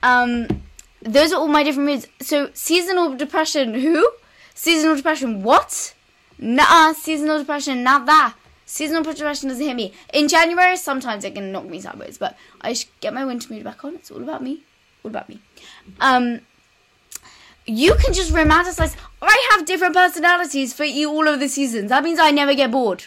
Um 0.04 0.48
those 1.02 1.34
are 1.34 1.40
all 1.40 1.48
my 1.48 1.64
different 1.64 1.90
moods. 1.90 2.08
So 2.22 2.50
seasonal 2.54 3.16
depression, 3.16 3.74
who? 3.74 4.10
Seasonal 4.54 4.96
depression, 4.96 5.44
what? 5.44 5.94
Nah, 6.38 6.94
seasonal 6.94 7.40
depression, 7.40 7.84
not 7.84 8.06
that. 8.06 8.36
Seasonal 8.66 9.04
depression 9.04 9.50
doesn't 9.50 9.66
hit 9.66 9.76
me. 9.76 9.94
In 10.14 10.28
January, 10.28 10.78
sometimes 10.78 11.24
it 11.24 11.36
can 11.36 11.52
knock 11.52 11.66
me 11.66 11.82
sideways, 11.82 12.18
but 12.18 12.38
I 12.62 12.76
get 13.02 13.14
my 13.14 13.26
winter 13.26 13.54
mood 13.54 13.64
back 13.64 13.84
on. 13.84 13.96
It's 13.96 14.12
all 14.12 14.24
about 14.24 14.42
me. 14.42 14.62
All 15.04 15.12
about 15.12 15.28
me. 15.28 15.40
Um, 16.00 16.40
you 17.66 17.96
can 17.96 18.14
just 18.14 18.32
romanticize. 18.32 18.96
I 19.22 19.48
have 19.52 19.66
different 19.66 19.96
personalities 19.96 20.74
for 20.74 20.86
you 20.86 21.10
all 21.10 21.28
of 21.28 21.40
the 21.40 21.50
seasons. 21.50 21.90
That 21.90 22.04
means 22.04 22.20
I 22.20 22.32
never 22.32 22.54
get 22.54 22.72
bored. 22.72 23.06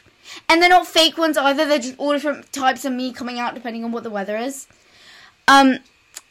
And 0.49 0.61
they're 0.61 0.69
not 0.69 0.87
fake 0.87 1.17
ones 1.17 1.37
either. 1.37 1.65
They're 1.65 1.79
just 1.79 1.99
all 1.99 2.13
different 2.13 2.53
types 2.53 2.85
of 2.85 2.93
me 2.93 3.13
coming 3.13 3.39
out 3.39 3.55
depending 3.55 3.85
on 3.85 3.93
what 3.93 4.03
the 4.03 4.11
weather 4.11 4.37
is. 4.37 4.67
Um, 5.49 5.79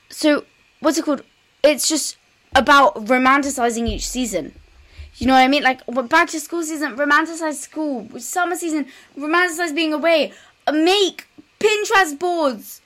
so 0.10 0.46
what's 0.80 0.98
it 0.98 1.06
called? 1.06 1.24
It's 1.64 1.88
just 1.88 2.18
about 2.56 2.96
romanticizing 2.96 3.88
each 3.88 4.08
season. 4.08 4.54
You 5.16 5.28
know 5.28 5.34
what 5.34 5.40
I 5.40 5.48
mean? 5.48 5.64
Like 5.64 5.82
back 6.10 6.30
to 6.30 6.40
school 6.40 6.64
season, 6.64 6.96
romanticize 6.96 7.56
school. 7.56 8.08
Summer 8.20 8.56
season, 8.56 8.88
romanticize 9.18 9.74
being 9.74 9.94
away. 9.94 10.34
Make 10.72 11.28
Pinterest 11.60 12.18
boards. 12.18 12.82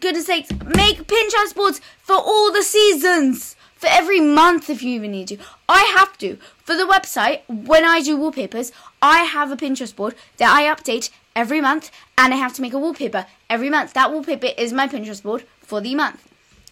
Goodness 0.00 0.26
sakes, 0.26 0.50
make 0.50 1.06
Pinterest 1.06 1.54
boards 1.54 1.80
for 1.98 2.16
all 2.16 2.52
the 2.52 2.62
seasons. 2.62 3.56
For 3.76 3.88
every 3.88 4.20
month, 4.20 4.70
if 4.70 4.82
you 4.82 4.94
even 4.94 5.12
need 5.12 5.28
to. 5.28 5.36
I 5.68 5.82
have 5.96 6.16
to. 6.18 6.38
For 6.64 6.74
the 6.74 6.84
website, 6.84 7.42
when 7.46 7.84
I 7.84 8.00
do 8.00 8.16
wallpapers, 8.16 8.72
I 9.02 9.24
have 9.24 9.50
a 9.50 9.56
Pinterest 9.56 9.94
board 9.94 10.14
that 10.38 10.50
I 10.50 10.62
update 10.74 11.10
every 11.34 11.60
month, 11.60 11.90
and 12.16 12.32
I 12.32 12.38
have 12.38 12.54
to 12.54 12.62
make 12.62 12.72
a 12.72 12.78
wallpaper 12.78 13.26
every 13.50 13.68
month. 13.68 13.92
That 13.92 14.10
wallpaper 14.10 14.48
is 14.56 14.72
my 14.72 14.88
Pinterest 14.88 15.22
board 15.22 15.44
for 15.60 15.82
the 15.82 15.94
month. 15.94 16.25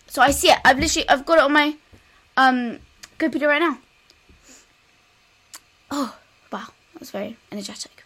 So 0.06 0.22
I 0.22 0.30
see 0.30 0.48
it. 0.48 0.58
I've 0.64 0.78
literally 0.78 1.08
I've 1.08 1.26
got 1.26 1.38
it 1.38 1.44
on 1.44 1.52
my 1.52 1.76
um 2.36 2.78
computer 3.18 3.48
right 3.48 3.60
now. 3.60 3.78
Oh 5.90 6.16
wow, 6.52 6.68
that 6.92 7.00
was 7.00 7.10
very 7.10 7.36
energetic. 7.52 8.04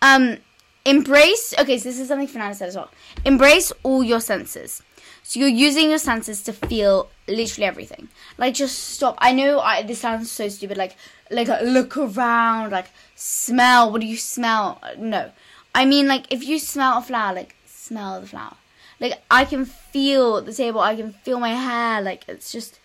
Um, 0.00 0.38
embrace. 0.84 1.54
Okay, 1.58 1.78
so 1.78 1.88
this 1.88 1.98
is 1.98 2.08
something 2.08 2.28
Fernanda 2.28 2.54
said 2.54 2.68
as 2.68 2.76
well. 2.76 2.90
Embrace 3.24 3.72
all 3.82 4.02
your 4.02 4.20
senses. 4.20 4.82
So 5.22 5.40
you're 5.40 5.48
using 5.48 5.90
your 5.90 5.98
senses 5.98 6.42
to 6.44 6.52
feel 6.52 7.10
literally 7.26 7.66
everything. 7.66 8.08
Like 8.38 8.54
just 8.54 8.78
stop. 8.78 9.16
I 9.18 9.32
know 9.32 9.60
I, 9.60 9.82
this 9.82 9.98
sounds 9.98 10.30
so 10.30 10.48
stupid. 10.48 10.76
Like 10.76 10.96
like 11.30 11.48
look 11.62 11.96
around. 11.96 12.70
Like 12.70 12.90
smell. 13.14 13.90
What 13.92 14.00
do 14.00 14.06
you 14.06 14.16
smell? 14.16 14.80
No, 14.96 15.30
I 15.74 15.84
mean 15.84 16.08
like 16.08 16.32
if 16.32 16.44
you 16.44 16.58
smell 16.58 16.98
a 16.98 17.02
flower, 17.02 17.34
like 17.34 17.54
smell 17.66 18.20
the 18.20 18.26
flower 18.26 18.54
like 19.00 19.22
I 19.30 19.44
can 19.44 19.64
feel 19.64 20.42
the 20.42 20.52
table, 20.52 20.80
I 20.80 20.96
can 20.96 21.12
feel 21.12 21.38
my 21.38 21.54
hair. 21.54 22.00
Like 22.00 22.24
it's 22.28 22.50
just, 22.52 22.80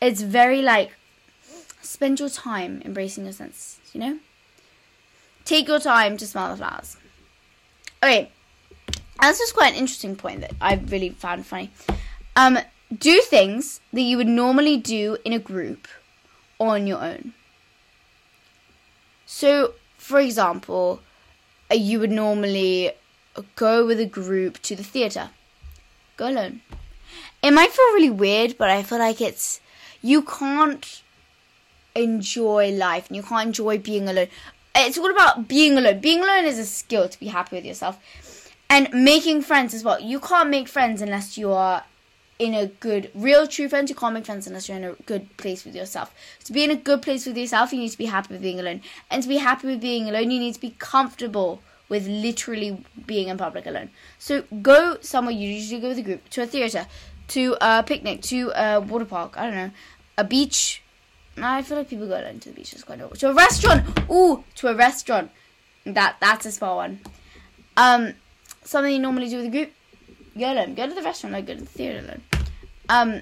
it's 0.00 0.22
very 0.22 0.62
like, 0.62 0.92
spend 1.82 2.20
your 2.20 2.28
time 2.28 2.82
embracing 2.84 3.24
your 3.24 3.32
senses. 3.32 3.78
You 3.92 4.00
know, 4.00 4.18
take 5.44 5.68
your 5.68 5.80
time 5.80 6.16
to 6.16 6.26
smell 6.26 6.50
the 6.50 6.56
flowers. 6.56 6.96
Okay, 8.02 8.30
that's 9.20 9.38
just 9.38 9.54
quite 9.54 9.72
an 9.72 9.78
interesting 9.78 10.16
point 10.16 10.40
that 10.42 10.52
I 10.60 10.74
really 10.74 11.10
found 11.10 11.46
funny. 11.46 11.70
Um, 12.36 12.58
do 12.96 13.20
things 13.20 13.80
that 13.92 14.02
you 14.02 14.16
would 14.16 14.28
normally 14.28 14.76
do 14.76 15.18
in 15.24 15.32
a 15.32 15.38
group 15.38 15.88
on 16.58 16.86
your 16.86 17.02
own. 17.02 17.34
So, 19.26 19.74
for 19.96 20.20
example, 20.20 21.00
uh, 21.70 21.74
you 21.74 22.00
would 22.00 22.10
normally 22.10 22.92
go 23.56 23.86
with 23.86 24.00
a 24.00 24.06
group 24.06 24.62
to 24.62 24.74
the 24.74 24.82
theatre 24.82 25.30
go 26.18 26.28
alone. 26.28 26.60
It 27.42 27.52
might 27.52 27.70
feel 27.70 27.94
really 27.94 28.10
weird, 28.10 28.58
but 28.58 28.68
I 28.68 28.82
feel 28.82 28.98
like 28.98 29.20
it's 29.22 29.60
you 30.02 30.22
can't 30.22 31.02
enjoy 31.94 32.70
life 32.72 33.08
and 33.08 33.16
you 33.16 33.22
can't 33.22 33.46
enjoy 33.46 33.78
being 33.78 34.08
alone. 34.08 34.28
It's 34.74 34.98
all 34.98 35.10
about 35.10 35.48
being 35.48 35.78
alone. 35.78 36.00
Being 36.00 36.22
alone 36.22 36.44
is 36.44 36.58
a 36.58 36.66
skill 36.66 37.08
to 37.08 37.18
be 37.18 37.28
happy 37.28 37.56
with 37.56 37.64
yourself. 37.64 37.98
And 38.70 38.88
making 38.92 39.42
friends 39.42 39.72
as 39.72 39.82
well. 39.82 39.98
You 39.98 40.20
can't 40.20 40.50
make 40.50 40.68
friends 40.68 41.00
unless 41.00 41.38
you 41.38 41.52
are 41.52 41.84
in 42.38 42.54
a 42.54 42.66
good, 42.66 43.10
real 43.14 43.46
true 43.46 43.68
friends. 43.68 43.88
You 43.88 43.96
can't 43.96 44.14
make 44.14 44.26
friends 44.26 44.46
unless 44.46 44.68
you're 44.68 44.76
in 44.76 44.84
a 44.84 44.92
good 45.06 45.36
place 45.38 45.64
with 45.64 45.74
yourself. 45.74 46.14
To 46.44 46.52
be 46.52 46.64
in 46.64 46.70
a 46.70 46.76
good 46.76 47.00
place 47.00 47.24
with 47.26 47.36
yourself, 47.36 47.72
you 47.72 47.80
need 47.80 47.90
to 47.90 47.98
be 47.98 48.06
happy 48.06 48.34
with 48.34 48.42
being 48.42 48.60
alone. 48.60 48.82
And 49.10 49.22
to 49.22 49.28
be 49.28 49.38
happy 49.38 49.68
with 49.68 49.80
being 49.80 50.08
alone, 50.08 50.30
you 50.30 50.38
need 50.38 50.54
to 50.54 50.60
be 50.60 50.76
comfortable 50.78 51.62
with 51.88 52.06
literally 52.06 52.84
being 53.06 53.28
in 53.28 53.38
public 53.38 53.66
alone. 53.66 53.90
So 54.18 54.42
go 54.62 54.98
somewhere 55.00 55.34
you 55.34 55.48
usually 55.48 55.80
go 55.80 55.88
with 55.88 55.98
a 55.98 56.02
group 56.02 56.28
to 56.30 56.42
a 56.42 56.46
theater, 56.46 56.86
to 57.28 57.56
a 57.60 57.82
picnic, 57.82 58.22
to 58.22 58.52
a 58.54 58.80
water 58.80 59.04
park. 59.04 59.36
I 59.36 59.46
don't 59.46 59.54
know, 59.54 59.70
a 60.16 60.24
beach. 60.24 60.82
I 61.36 61.62
feel 61.62 61.78
like 61.78 61.88
people 61.88 62.08
go 62.08 62.20
alone 62.20 62.40
to 62.40 62.48
the 62.48 62.54
beach. 62.54 62.72
It's 62.72 62.82
quite 62.82 62.98
normal. 62.98 63.16
To 63.16 63.30
a 63.30 63.34
restaurant. 63.34 63.86
Ooh, 64.10 64.44
to 64.56 64.68
a 64.68 64.74
restaurant. 64.74 65.30
That 65.84 66.16
that's 66.20 66.46
a 66.46 66.52
spa 66.52 66.74
one. 66.74 67.00
Um, 67.76 68.14
something 68.64 68.92
you 68.92 68.98
normally 68.98 69.28
do 69.28 69.36
with 69.36 69.46
a 69.46 69.50
group. 69.50 69.72
Go 70.36 70.52
alone. 70.52 70.74
Go 70.74 70.86
to 70.88 70.94
the 70.94 71.02
restaurant. 71.02 71.32
Like 71.32 71.46
go 71.46 71.54
to 71.54 71.60
the 71.60 71.66
theater 71.66 72.04
alone. 72.04 72.22
Um, 72.88 73.20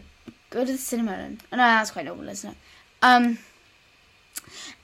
go 0.51 0.65
to 0.65 0.73
the 0.73 0.79
cinema 0.79 1.13
alone. 1.13 1.41
I 1.53 1.57
know 1.57 1.63
that's 1.63 1.91
quite 1.91 2.07
normal, 2.07 2.29
isn't 2.29 2.51
it? 2.51 2.57
Um 3.03 3.39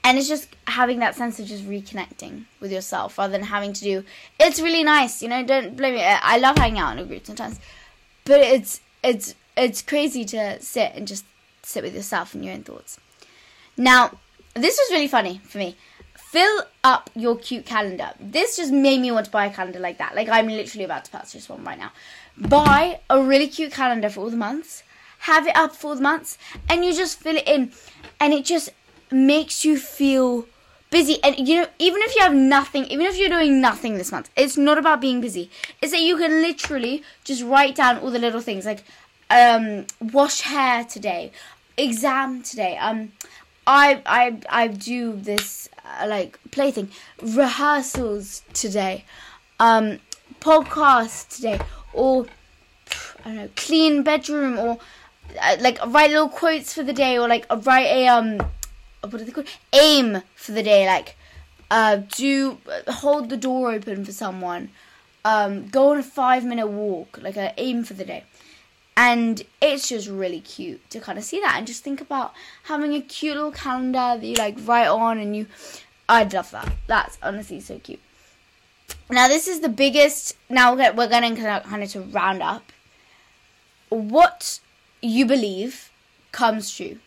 and 0.03 0.17
it's 0.17 0.27
just 0.27 0.47
having 0.67 0.99
that 0.99 1.15
sense 1.15 1.39
of 1.39 1.45
just 1.45 1.65
reconnecting 1.65 2.45
with 2.59 2.71
yourself 2.71 3.17
rather 3.17 3.31
than 3.31 3.43
having 3.43 3.73
to 3.73 3.83
do 3.83 4.03
it's 4.39 4.59
really 4.59 4.83
nice 4.83 5.21
you 5.21 5.29
know 5.29 5.43
don't 5.43 5.75
blame 5.77 5.95
me 5.95 6.01
i 6.03 6.37
love 6.37 6.57
hanging 6.57 6.79
out 6.79 6.97
in 6.97 7.03
a 7.03 7.05
group 7.05 7.25
sometimes 7.25 7.59
but 8.25 8.39
it's 8.39 8.81
it's 9.03 9.35
it's 9.55 9.81
crazy 9.81 10.25
to 10.25 10.59
sit 10.61 10.91
and 10.95 11.07
just 11.07 11.25
sit 11.61 11.83
with 11.83 11.95
yourself 11.95 12.33
and 12.33 12.43
your 12.43 12.53
own 12.53 12.63
thoughts. 12.63 12.99
Now 13.77 14.17
this 14.55 14.77
was 14.77 14.91
really 14.91 15.07
funny 15.07 15.41
for 15.43 15.57
me. 15.57 15.75
Fill 16.15 16.63
up 16.83 17.09
your 17.15 17.37
cute 17.37 17.65
calendar. 17.65 18.11
This 18.19 18.57
just 18.57 18.71
made 18.71 18.99
me 18.99 19.11
want 19.11 19.25
to 19.25 19.31
buy 19.31 19.45
a 19.45 19.53
calendar 19.53 19.79
like 19.79 19.97
that. 19.99 20.15
Like 20.15 20.29
i'm 20.29 20.47
literally 20.47 20.85
about 20.85 21.05
to 21.05 21.11
purchase 21.11 21.49
one 21.49 21.63
right 21.63 21.77
now. 21.77 21.91
Buy 22.37 22.99
a 23.09 23.21
really 23.21 23.47
cute 23.47 23.71
calendar 23.71 24.09
for 24.09 24.21
all 24.21 24.29
the 24.29 24.37
months 24.37 24.83
have 25.19 25.47
it 25.47 25.55
up 25.55 25.73
for 25.73 25.87
all 25.87 25.95
the 25.95 26.01
months 26.01 26.37
and 26.67 26.83
you 26.83 26.93
just 26.93 27.17
fill 27.17 27.37
it 27.37 27.47
in. 27.47 27.71
And 28.19 28.33
it 28.33 28.43
just 28.43 28.71
makes 29.13 29.63
you 29.63 29.77
feel 29.77 30.45
busy. 30.89 31.17
And 31.23 31.47
you 31.47 31.61
know, 31.61 31.67
even 31.79 32.01
if 32.03 32.15
you 32.15 32.21
have 32.21 32.33
nothing, 32.33 32.85
even 32.85 33.05
if 33.05 33.17
you're 33.17 33.29
doing 33.29 33.61
nothing 33.61 33.97
this 33.97 34.11
month, 34.11 34.29
it's 34.35 34.57
not 34.57 34.77
about 34.77 35.01
being 35.01 35.21
busy. 35.21 35.49
It's 35.81 35.91
that 35.91 36.01
you 36.01 36.17
can 36.17 36.41
literally 36.41 37.03
just 37.23 37.43
write 37.43 37.75
down 37.75 37.97
all 37.97 38.11
the 38.11 38.19
little 38.19 38.41
things 38.41 38.65
like 38.65 38.83
um, 39.29 39.85
wash 39.99 40.41
hair 40.41 40.83
today, 40.83 41.31
exam 41.77 42.43
today. 42.43 42.77
Um, 42.77 43.11
I 43.65 44.01
I 44.05 44.37
I 44.49 44.67
do 44.67 45.13
this 45.13 45.69
uh, 45.85 46.05
like 46.07 46.39
plaything 46.51 46.89
rehearsals 47.21 48.43
today, 48.53 49.05
um, 49.59 49.99
podcast 50.41 51.35
today, 51.35 51.59
or 51.93 52.27
I 53.25 53.29
don't 53.29 53.35
know, 53.35 53.49
clean 53.55 54.03
bedroom, 54.03 54.59
or 54.59 54.77
uh, 55.41 55.55
like 55.59 55.79
write 55.87 56.11
little 56.11 56.29
quotes 56.29 56.73
for 56.73 56.83
the 56.83 56.93
day, 56.93 57.17
or 57.17 57.27
like 57.27 57.45
write 57.65 57.87
a 57.87 58.07
um 58.07 58.39
what 59.09 59.21
are 59.21 59.25
they 59.25 59.31
called? 59.31 59.47
Aim 59.73 60.21
for 60.35 60.51
the 60.51 60.63
day, 60.63 60.85
like 60.87 61.15
uh, 61.73 61.97
do 62.15 62.59
hold 62.87 63.29
the 63.29 63.37
door 63.37 63.71
open 63.71 64.05
for 64.05 64.11
someone, 64.11 64.69
um, 65.25 65.67
go 65.69 65.91
on 65.91 65.97
a 65.97 66.03
five 66.03 66.45
minute 66.45 66.67
walk, 66.67 67.19
like 67.21 67.35
a 67.35 67.53
aim 67.57 67.83
for 67.83 67.93
the 67.95 68.05
day. 68.05 68.23
And 68.95 69.41
it's 69.59 69.89
just 69.89 70.07
really 70.07 70.39
cute 70.39 70.87
to 70.91 70.99
kind 70.99 71.17
of 71.17 71.23
see 71.23 71.39
that 71.39 71.55
and 71.57 71.65
just 71.65 71.83
think 71.83 71.99
about 71.99 72.33
having 72.65 72.93
a 72.93 73.01
cute 73.01 73.35
little 73.35 73.51
calendar 73.51 74.19
that 74.19 74.23
you 74.23 74.35
like 74.35 74.55
write 74.65 74.87
on 74.87 75.17
and 75.17 75.35
you. 75.35 75.47
I'd 76.07 76.31
love 76.33 76.51
that. 76.51 76.71
That's 76.85 77.17
honestly 77.23 77.59
so 77.59 77.79
cute. 77.79 78.01
Now 79.09 79.27
this 79.27 79.47
is 79.47 79.61
the 79.61 79.69
biggest. 79.69 80.37
Now 80.49 80.75
we're 80.75 80.93
we're 80.93 81.07
going 81.07 81.35
to 81.35 81.61
kind 81.61 81.83
of 81.83 81.91
to 81.91 82.01
round 82.01 82.43
up. 82.43 82.71
What 83.89 84.59
you 85.01 85.25
believe 85.25 85.89
comes 86.31 86.71
true. 86.71 86.99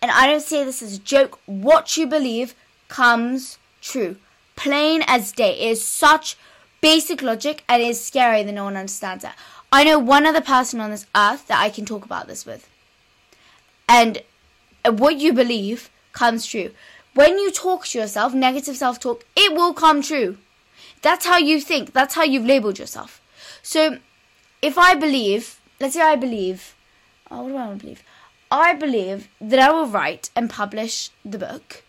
And 0.00 0.10
I 0.10 0.26
don't 0.26 0.42
say 0.42 0.64
this 0.64 0.82
as 0.82 0.96
a 0.96 1.00
joke. 1.00 1.38
What 1.46 1.96
you 1.96 2.06
believe 2.06 2.54
comes 2.88 3.58
true. 3.80 4.16
Plain 4.56 5.02
as 5.06 5.32
day. 5.32 5.58
It 5.58 5.70
is 5.70 5.84
such 5.84 6.36
basic 6.80 7.22
logic 7.22 7.64
and 7.68 7.82
it 7.82 7.88
is 7.88 8.04
scary 8.04 8.42
that 8.42 8.52
no 8.52 8.64
one 8.64 8.76
understands 8.76 9.24
it. 9.24 9.30
I 9.72 9.84
know 9.84 9.98
one 9.98 10.26
other 10.26 10.42
person 10.42 10.80
on 10.80 10.90
this 10.90 11.06
earth 11.16 11.46
that 11.48 11.60
I 11.60 11.70
can 11.70 11.86
talk 11.86 12.04
about 12.04 12.26
this 12.26 12.44
with. 12.44 12.68
And 13.88 14.22
what 14.84 15.16
you 15.16 15.32
believe 15.32 15.90
comes 16.12 16.44
true. 16.46 16.72
When 17.14 17.38
you 17.38 17.50
talk 17.50 17.86
to 17.86 17.98
yourself, 17.98 18.34
negative 18.34 18.76
self 18.76 18.98
talk, 19.00 19.24
it 19.36 19.54
will 19.54 19.74
come 19.74 20.02
true. 20.02 20.38
That's 21.02 21.26
how 21.26 21.38
you 21.38 21.60
think. 21.60 21.92
That's 21.92 22.14
how 22.14 22.22
you've 22.22 22.46
labeled 22.46 22.78
yourself. 22.78 23.20
So 23.62 23.98
if 24.60 24.78
I 24.78 24.94
believe, 24.94 25.60
let's 25.80 25.94
say 25.94 26.02
I 26.02 26.16
believe, 26.16 26.74
oh, 27.30 27.42
what 27.42 27.48
do 27.48 27.56
I 27.56 27.66
want 27.66 27.80
to 27.80 27.84
believe? 27.84 28.02
I 28.52 28.74
believe 28.74 29.28
that 29.40 29.58
I 29.58 29.70
will 29.70 29.86
write 29.86 30.28
and 30.36 30.50
publish 30.50 31.08
the 31.24 31.38
book 31.38 31.82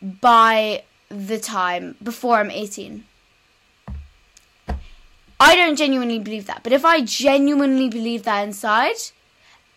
by 0.00 0.84
the 1.08 1.40
time 1.40 1.96
before 2.00 2.36
I'm 2.36 2.52
18. 2.52 3.04
I 5.40 5.56
don't 5.56 5.76
genuinely 5.76 6.20
believe 6.20 6.46
that, 6.46 6.62
but 6.62 6.72
if 6.72 6.84
I 6.84 7.00
genuinely 7.00 7.88
believe 7.88 8.22
that 8.22 8.42
inside, 8.46 8.94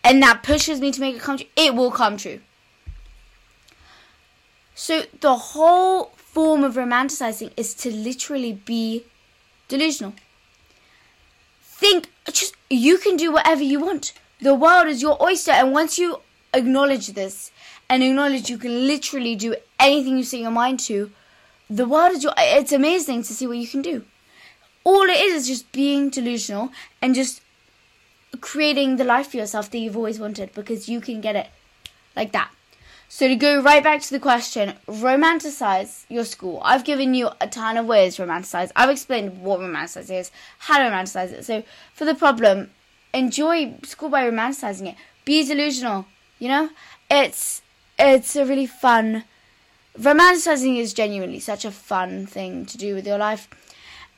and 0.04 0.22
that 0.22 0.44
pushes 0.44 0.80
me 0.80 0.92
to 0.92 1.00
make 1.00 1.16
it 1.16 1.22
come 1.22 1.38
true, 1.38 1.46
it 1.56 1.74
will 1.74 1.90
come 1.90 2.16
true. 2.16 2.40
So 4.76 5.02
the 5.20 5.34
whole 5.34 6.12
form 6.16 6.62
of 6.62 6.74
romanticizing 6.74 7.52
is 7.56 7.74
to 7.74 7.92
literally 7.92 8.52
be 8.52 9.04
delusional. 9.66 10.14
Think, 11.62 12.10
just 12.30 12.54
you 12.70 12.98
can 12.98 13.16
do 13.16 13.32
whatever 13.32 13.62
you 13.62 13.80
want. 13.80 14.12
The 14.42 14.56
world 14.56 14.88
is 14.88 15.00
your 15.00 15.22
oyster, 15.22 15.52
and 15.52 15.70
once 15.72 16.00
you 16.00 16.18
acknowledge 16.52 17.06
this 17.08 17.52
and 17.88 18.02
acknowledge 18.02 18.50
you 18.50 18.58
can 18.58 18.88
literally 18.88 19.36
do 19.36 19.54
anything 19.78 20.18
you 20.18 20.24
set 20.24 20.40
your 20.40 20.50
mind 20.50 20.80
to, 20.80 21.12
the 21.70 21.86
world 21.86 22.10
is 22.10 22.24
your. 22.24 22.34
It's 22.36 22.72
amazing 22.72 23.22
to 23.22 23.34
see 23.34 23.46
what 23.46 23.58
you 23.58 23.68
can 23.68 23.82
do. 23.82 24.04
All 24.82 25.04
it 25.04 25.20
is 25.20 25.42
is 25.42 25.46
just 25.46 25.70
being 25.70 26.10
delusional 26.10 26.72
and 27.00 27.14
just 27.14 27.40
creating 28.40 28.96
the 28.96 29.04
life 29.04 29.28
for 29.28 29.36
yourself 29.36 29.70
that 29.70 29.78
you've 29.78 29.96
always 29.96 30.18
wanted 30.18 30.52
because 30.54 30.88
you 30.88 31.00
can 31.00 31.20
get 31.20 31.36
it 31.36 31.46
like 32.16 32.32
that. 32.32 32.50
So 33.08 33.28
to 33.28 33.36
go 33.36 33.62
right 33.62 33.84
back 33.84 34.00
to 34.02 34.10
the 34.10 34.18
question, 34.18 34.74
romanticize 34.88 36.04
your 36.08 36.24
school. 36.24 36.60
I've 36.64 36.82
given 36.82 37.14
you 37.14 37.28
a 37.40 37.46
ton 37.46 37.76
of 37.76 37.86
ways 37.86 38.16
to 38.16 38.22
romanticize. 38.22 38.72
I've 38.74 38.90
explained 38.90 39.40
what 39.42 39.60
romanticize 39.60 40.10
is, 40.10 40.32
how 40.58 40.78
to 40.78 40.84
romanticize 40.84 41.30
it. 41.30 41.44
So 41.44 41.62
for 41.94 42.04
the 42.06 42.14
problem, 42.16 42.70
enjoy 43.12 43.74
school 43.84 44.08
by 44.08 44.28
romanticizing 44.28 44.88
it. 44.88 44.96
Be 45.24 45.44
delusional. 45.44 46.06
You 46.38 46.48
know, 46.48 46.70
it's 47.10 47.62
it's 47.98 48.36
a 48.36 48.44
really 48.44 48.66
fun. 48.66 49.24
Romanticizing 49.98 50.78
is 50.78 50.94
genuinely 50.94 51.40
such 51.40 51.64
a 51.64 51.70
fun 51.70 52.26
thing 52.26 52.66
to 52.66 52.78
do 52.78 52.94
with 52.94 53.06
your 53.06 53.18
life, 53.18 53.48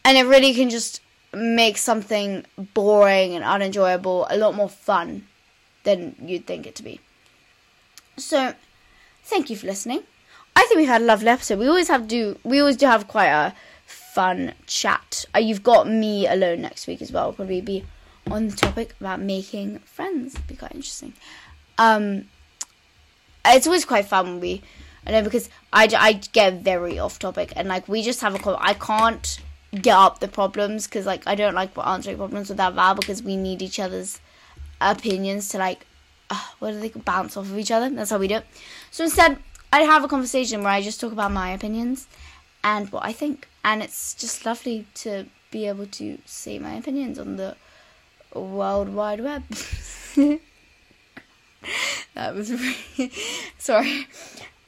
and 0.05 0.17
it 0.17 0.25
really 0.25 0.55
can 0.55 0.71
just 0.71 1.01
make 1.33 1.77
something 1.77 2.45
boring 2.75 3.35
and 3.35 3.45
unenjoyable 3.45 4.27
a 4.31 4.37
lot 4.37 4.55
more 4.55 4.69
fun 4.69 5.27
than 5.83 6.15
you'd 6.25 6.47
think 6.47 6.67
it 6.67 6.75
to 6.77 6.83
be. 6.83 7.01
So, 8.17 8.55
thank 9.25 9.51
you 9.51 9.57
for 9.57 9.67
listening. 9.67 10.05
I 10.57 10.63
think 10.63 10.77
we've 10.77 10.89
had 10.89 11.03
a 11.03 11.05
lovely 11.05 11.29
episode. 11.29 11.59
We 11.59 11.67
always 11.67 11.89
have 11.89 12.07
do. 12.07 12.39
We 12.45 12.61
always 12.61 12.77
do 12.77 12.87
have 12.87 13.09
quite 13.09 13.27
a 13.27 13.55
fun 13.87 14.55
chat. 14.67 15.25
Uh, 15.35 15.41
you've 15.41 15.65
got 15.65 15.89
me 15.89 16.27
alone 16.27 16.63
next 16.63 16.87
week 16.87 17.03
as 17.03 17.11
well. 17.11 17.33
Probably 17.33 17.61
be 17.61 17.85
on 18.31 18.49
the 18.49 18.57
topic 18.57 18.95
about 19.01 19.21
making 19.21 19.79
friends. 19.81 20.35
It'd 20.35 20.47
be 20.47 20.57
quite 20.57 20.73
interesting. 20.73 21.13
Um, 21.79 22.27
it's 23.45 23.67
always 23.67 23.85
quite 23.85 24.07
fun 24.07 24.27
when 24.27 24.41
we, 24.41 24.63
I 25.07 25.13
know 25.13 25.23
because 25.23 25.51
I, 25.73 25.89
I 25.97 26.13
get 26.15 26.63
very 26.63 26.99
off 26.99 27.19
topic 27.19 27.53
and 27.57 27.69
like 27.69 27.89
we 27.89 28.03
just 28.03 28.21
have 28.21 28.35
a. 28.35 28.57
I 28.59 28.75
can't 28.75 29.39
get 29.73 29.97
up 29.97 30.21
the 30.21 30.29
problems 30.29 30.87
because 30.87 31.07
like 31.07 31.27
I 31.27 31.35
don't 31.35 31.55
like 31.55 31.77
answering 31.77 32.17
problems 32.17 32.49
without 32.49 32.75
Val 32.75 32.95
because 32.95 33.23
we 33.23 33.37
need 33.37 33.61
each 33.61 33.81
other's 33.81 34.21
opinions 34.81 35.49
to 35.51 35.59
like, 35.59 35.87
uh, 36.31 36.41
what 36.59 36.73
do 36.73 36.81
they 36.81 36.89
bounce 36.89 37.37
off 37.37 37.47
of 37.47 37.59
each 37.59 37.71
other. 37.71 37.91
That's 37.91 38.11
how 38.11 38.19
we 38.19 38.29
do 38.29 38.37
it. 38.37 38.47
So 38.91 39.05
instead, 39.05 39.39
I 39.73 39.81
have 39.81 40.05
a 40.05 40.09
conversation 40.09 40.63
where 40.63 40.73
I 40.73 40.81
just 40.81 41.01
talk 41.01 41.13
about 41.13 41.33
my 41.33 41.51
opinions 41.51 42.07
and 42.63 42.91
what 42.93 43.05
I 43.05 43.13
think, 43.13 43.49
and 43.65 43.83
it's 43.83 44.15
just 44.15 44.47
lovely 44.47 44.87
to 44.95 45.27
be 45.51 45.67
able 45.67 45.87
to 45.87 46.19
say 46.25 46.59
my 46.59 46.75
opinions 46.75 47.19
on 47.19 47.37
the 47.37 47.57
World 48.35 48.95
Wide 48.95 49.21
Web. 49.21 49.45
that 52.15 52.35
was 52.35 52.51
really 52.51 53.13
sorry. 53.59 54.07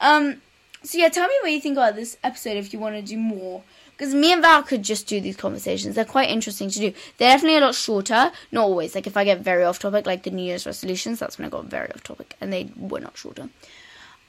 Um. 0.00 0.42
So 0.82 0.98
yeah, 0.98 1.08
tell 1.08 1.26
me 1.26 1.34
what 1.42 1.50
you 1.50 1.60
think 1.60 1.76
about 1.76 1.96
this 1.96 2.16
episode 2.22 2.56
if 2.56 2.72
you 2.72 2.78
want 2.78 2.94
to 2.94 3.02
do 3.02 3.18
more. 3.18 3.62
Because 3.96 4.14
me 4.14 4.32
and 4.32 4.42
Val 4.42 4.62
could 4.62 4.82
just 4.82 5.06
do 5.06 5.20
these 5.20 5.36
conversations. 5.36 5.94
They're 5.94 6.04
quite 6.04 6.28
interesting 6.28 6.68
to 6.68 6.78
do. 6.78 6.92
They're 7.16 7.32
definitely 7.32 7.56
a 7.56 7.62
lot 7.62 7.74
shorter. 7.74 8.30
Not 8.52 8.64
always. 8.64 8.94
Like 8.94 9.06
if 9.06 9.16
I 9.16 9.24
get 9.24 9.40
very 9.40 9.64
off 9.64 9.78
topic, 9.78 10.06
like 10.06 10.22
the 10.22 10.30
New 10.30 10.42
Year's 10.42 10.66
resolutions, 10.66 11.18
that's 11.18 11.38
when 11.38 11.46
I 11.46 11.48
got 11.48 11.64
very 11.64 11.90
off 11.92 12.02
topic, 12.02 12.34
and 12.40 12.52
they 12.52 12.70
were 12.76 13.00
not 13.00 13.16
shorter. 13.16 13.48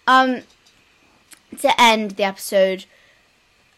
Um. 0.07 0.41
To 1.59 1.81
end 1.81 2.11
the 2.11 2.23
episode, 2.23 2.85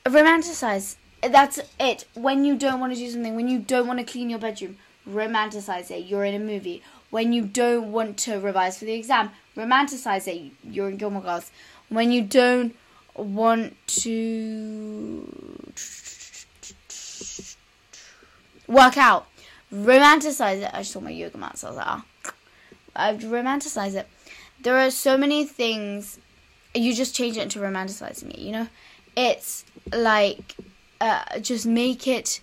romanticize. 0.03 0.95
That's 1.22 1.60
it. 1.80 2.05
When 2.16 2.43
you 2.43 2.57
don't 2.57 2.80
want 2.80 2.93
to 2.93 2.99
do 2.99 3.10
something, 3.10 3.36
when 3.36 3.47
you 3.47 3.60
don't 3.60 3.88
want 3.88 3.99
to 3.99 4.05
clean 4.05 4.30
your 4.30 4.39
bedroom, 4.39 4.78
romanticize 5.10 5.91
it. 5.91 6.05
You're 6.05 6.26
in 6.26 6.36
a 6.36 6.39
movie. 6.39 6.84
When 7.10 7.34
you 7.34 7.43
don't 7.43 7.91
want 7.91 8.18
to 8.20 8.39
revise 8.39 8.78
for 8.78 8.86
the 8.86 8.93
exam, 8.93 9.32
romanticize 9.57 10.28
it. 10.28 10.51
You're 10.64 10.89
in 10.89 10.97
Gilmore 10.97 11.22
Girls. 11.22 11.51
When 11.89 12.12
you 12.12 12.22
don't 12.22 12.76
want 13.16 13.76
to 13.88 15.74
work 18.68 18.97
out. 18.97 19.28
Romanticize 19.74 20.62
it. 20.62 20.72
I 20.74 20.80
just 20.80 20.91
saw 20.91 20.99
my 20.99 21.10
yoga 21.10 21.38
mat, 21.38 21.57
so 21.57 21.68
I 21.68 21.70
was 21.72 21.78
like, 21.78 21.88
ah. 21.88 22.05
I 22.95 23.14
romanticize 23.16 23.95
it. 23.95 24.07
There 24.62 24.78
are 24.78 24.91
so 24.91 25.18
many 25.18 25.45
things. 25.45 26.20
You 26.74 26.93
just 26.93 27.16
change 27.16 27.38
it 27.38 27.43
into 27.43 27.60
romanticizing 27.60 28.32
it. 28.32 28.39
You 28.39 28.51
know, 28.51 28.68
it's 29.16 29.66
like 29.91 30.55
uh, 31.01 31.39
just 31.39 31.66
make 31.66 32.07
it 32.07 32.41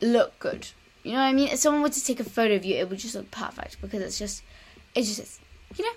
look 0.00 0.38
good. 0.38 0.68
You 1.06 1.12
know 1.12 1.18
what 1.18 1.26
I 1.26 1.32
mean? 1.32 1.48
If 1.48 1.60
someone 1.60 1.82
were 1.82 1.88
to 1.88 2.04
take 2.04 2.18
a 2.18 2.24
photo 2.24 2.56
of 2.56 2.64
you, 2.64 2.74
it 2.74 2.90
would 2.90 2.98
just 2.98 3.14
look 3.14 3.30
perfect 3.30 3.80
because 3.80 4.02
it's 4.02 4.18
just, 4.18 4.42
it 4.92 5.02
just 5.02 5.20
is. 5.20 5.38
You 5.76 5.84
know, 5.84 5.92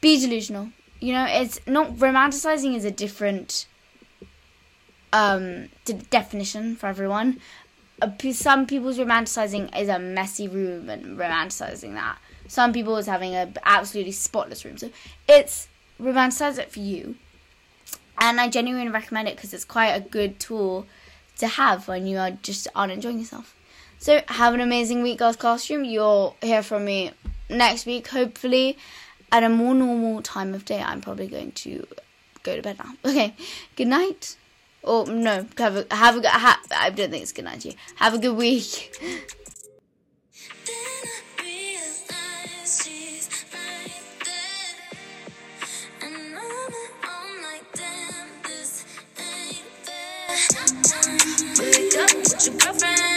be 0.00 0.18
delusional. 0.18 0.70
You 0.98 1.12
know, 1.12 1.26
it's 1.28 1.60
not 1.66 1.96
romanticizing 1.96 2.74
is 2.74 2.86
a 2.86 2.90
different 2.90 3.66
um 5.12 5.68
definition 6.08 6.74
for 6.74 6.86
everyone. 6.86 7.38
Uh, 8.00 8.08
some 8.32 8.66
people's 8.66 8.98
romanticizing 8.98 9.78
is 9.78 9.90
a 9.90 9.98
messy 9.98 10.48
room 10.48 10.88
and 10.88 11.18
romanticizing 11.18 11.92
that. 11.92 12.16
Some 12.48 12.72
people 12.72 12.96
is 12.96 13.04
having 13.04 13.34
a 13.34 13.52
absolutely 13.66 14.12
spotless 14.12 14.64
room. 14.64 14.78
So 14.78 14.88
it's 15.28 15.68
romanticize 16.00 16.58
it 16.58 16.72
for 16.72 16.80
you. 16.80 17.16
And 18.18 18.40
I 18.40 18.48
genuinely 18.48 18.90
recommend 18.90 19.28
it 19.28 19.36
because 19.36 19.52
it's 19.52 19.66
quite 19.66 19.90
a 19.90 20.00
good 20.00 20.40
tool 20.40 20.86
to 21.36 21.46
have 21.46 21.88
when 21.88 22.06
you 22.06 22.16
are 22.16 22.30
just 22.30 22.68
aren't 22.74 22.92
enjoying 22.92 23.18
yourself. 23.18 23.54
So 24.00 24.22
have 24.28 24.54
an 24.54 24.62
amazing 24.62 25.02
week, 25.02 25.18
girls 25.18 25.36
classroom. 25.36 25.84
You'll 25.84 26.34
hear 26.40 26.62
from 26.62 26.86
me 26.86 27.12
next 27.50 27.84
week, 27.84 28.08
hopefully, 28.08 28.78
at 29.30 29.44
a 29.44 29.50
more 29.50 29.74
normal 29.74 30.22
time 30.22 30.54
of 30.54 30.64
day. 30.64 30.80
I'm 30.80 31.02
probably 31.02 31.26
going 31.26 31.52
to 31.52 31.86
go 32.42 32.56
to 32.56 32.62
bed 32.62 32.78
now. 32.78 32.94
Okay, 33.04 33.34
good 33.76 33.88
night. 33.88 34.36
Or 34.82 35.04
no, 35.04 35.46
have 35.58 35.76
a 35.76 35.94
have 35.94 36.16
a 36.16 36.26
ha, 36.26 36.58
I 36.74 36.88
don't 36.88 37.10
think 37.10 37.22
it's 37.24 37.32
good 37.32 37.44
night 37.44 37.60
to 37.60 37.68
you. 37.68 37.74
Have 37.96 38.14
a 38.14 38.18
good 38.18 38.36
week. 38.38 38.98
Your 52.42 52.56
girlfriend 52.56 53.09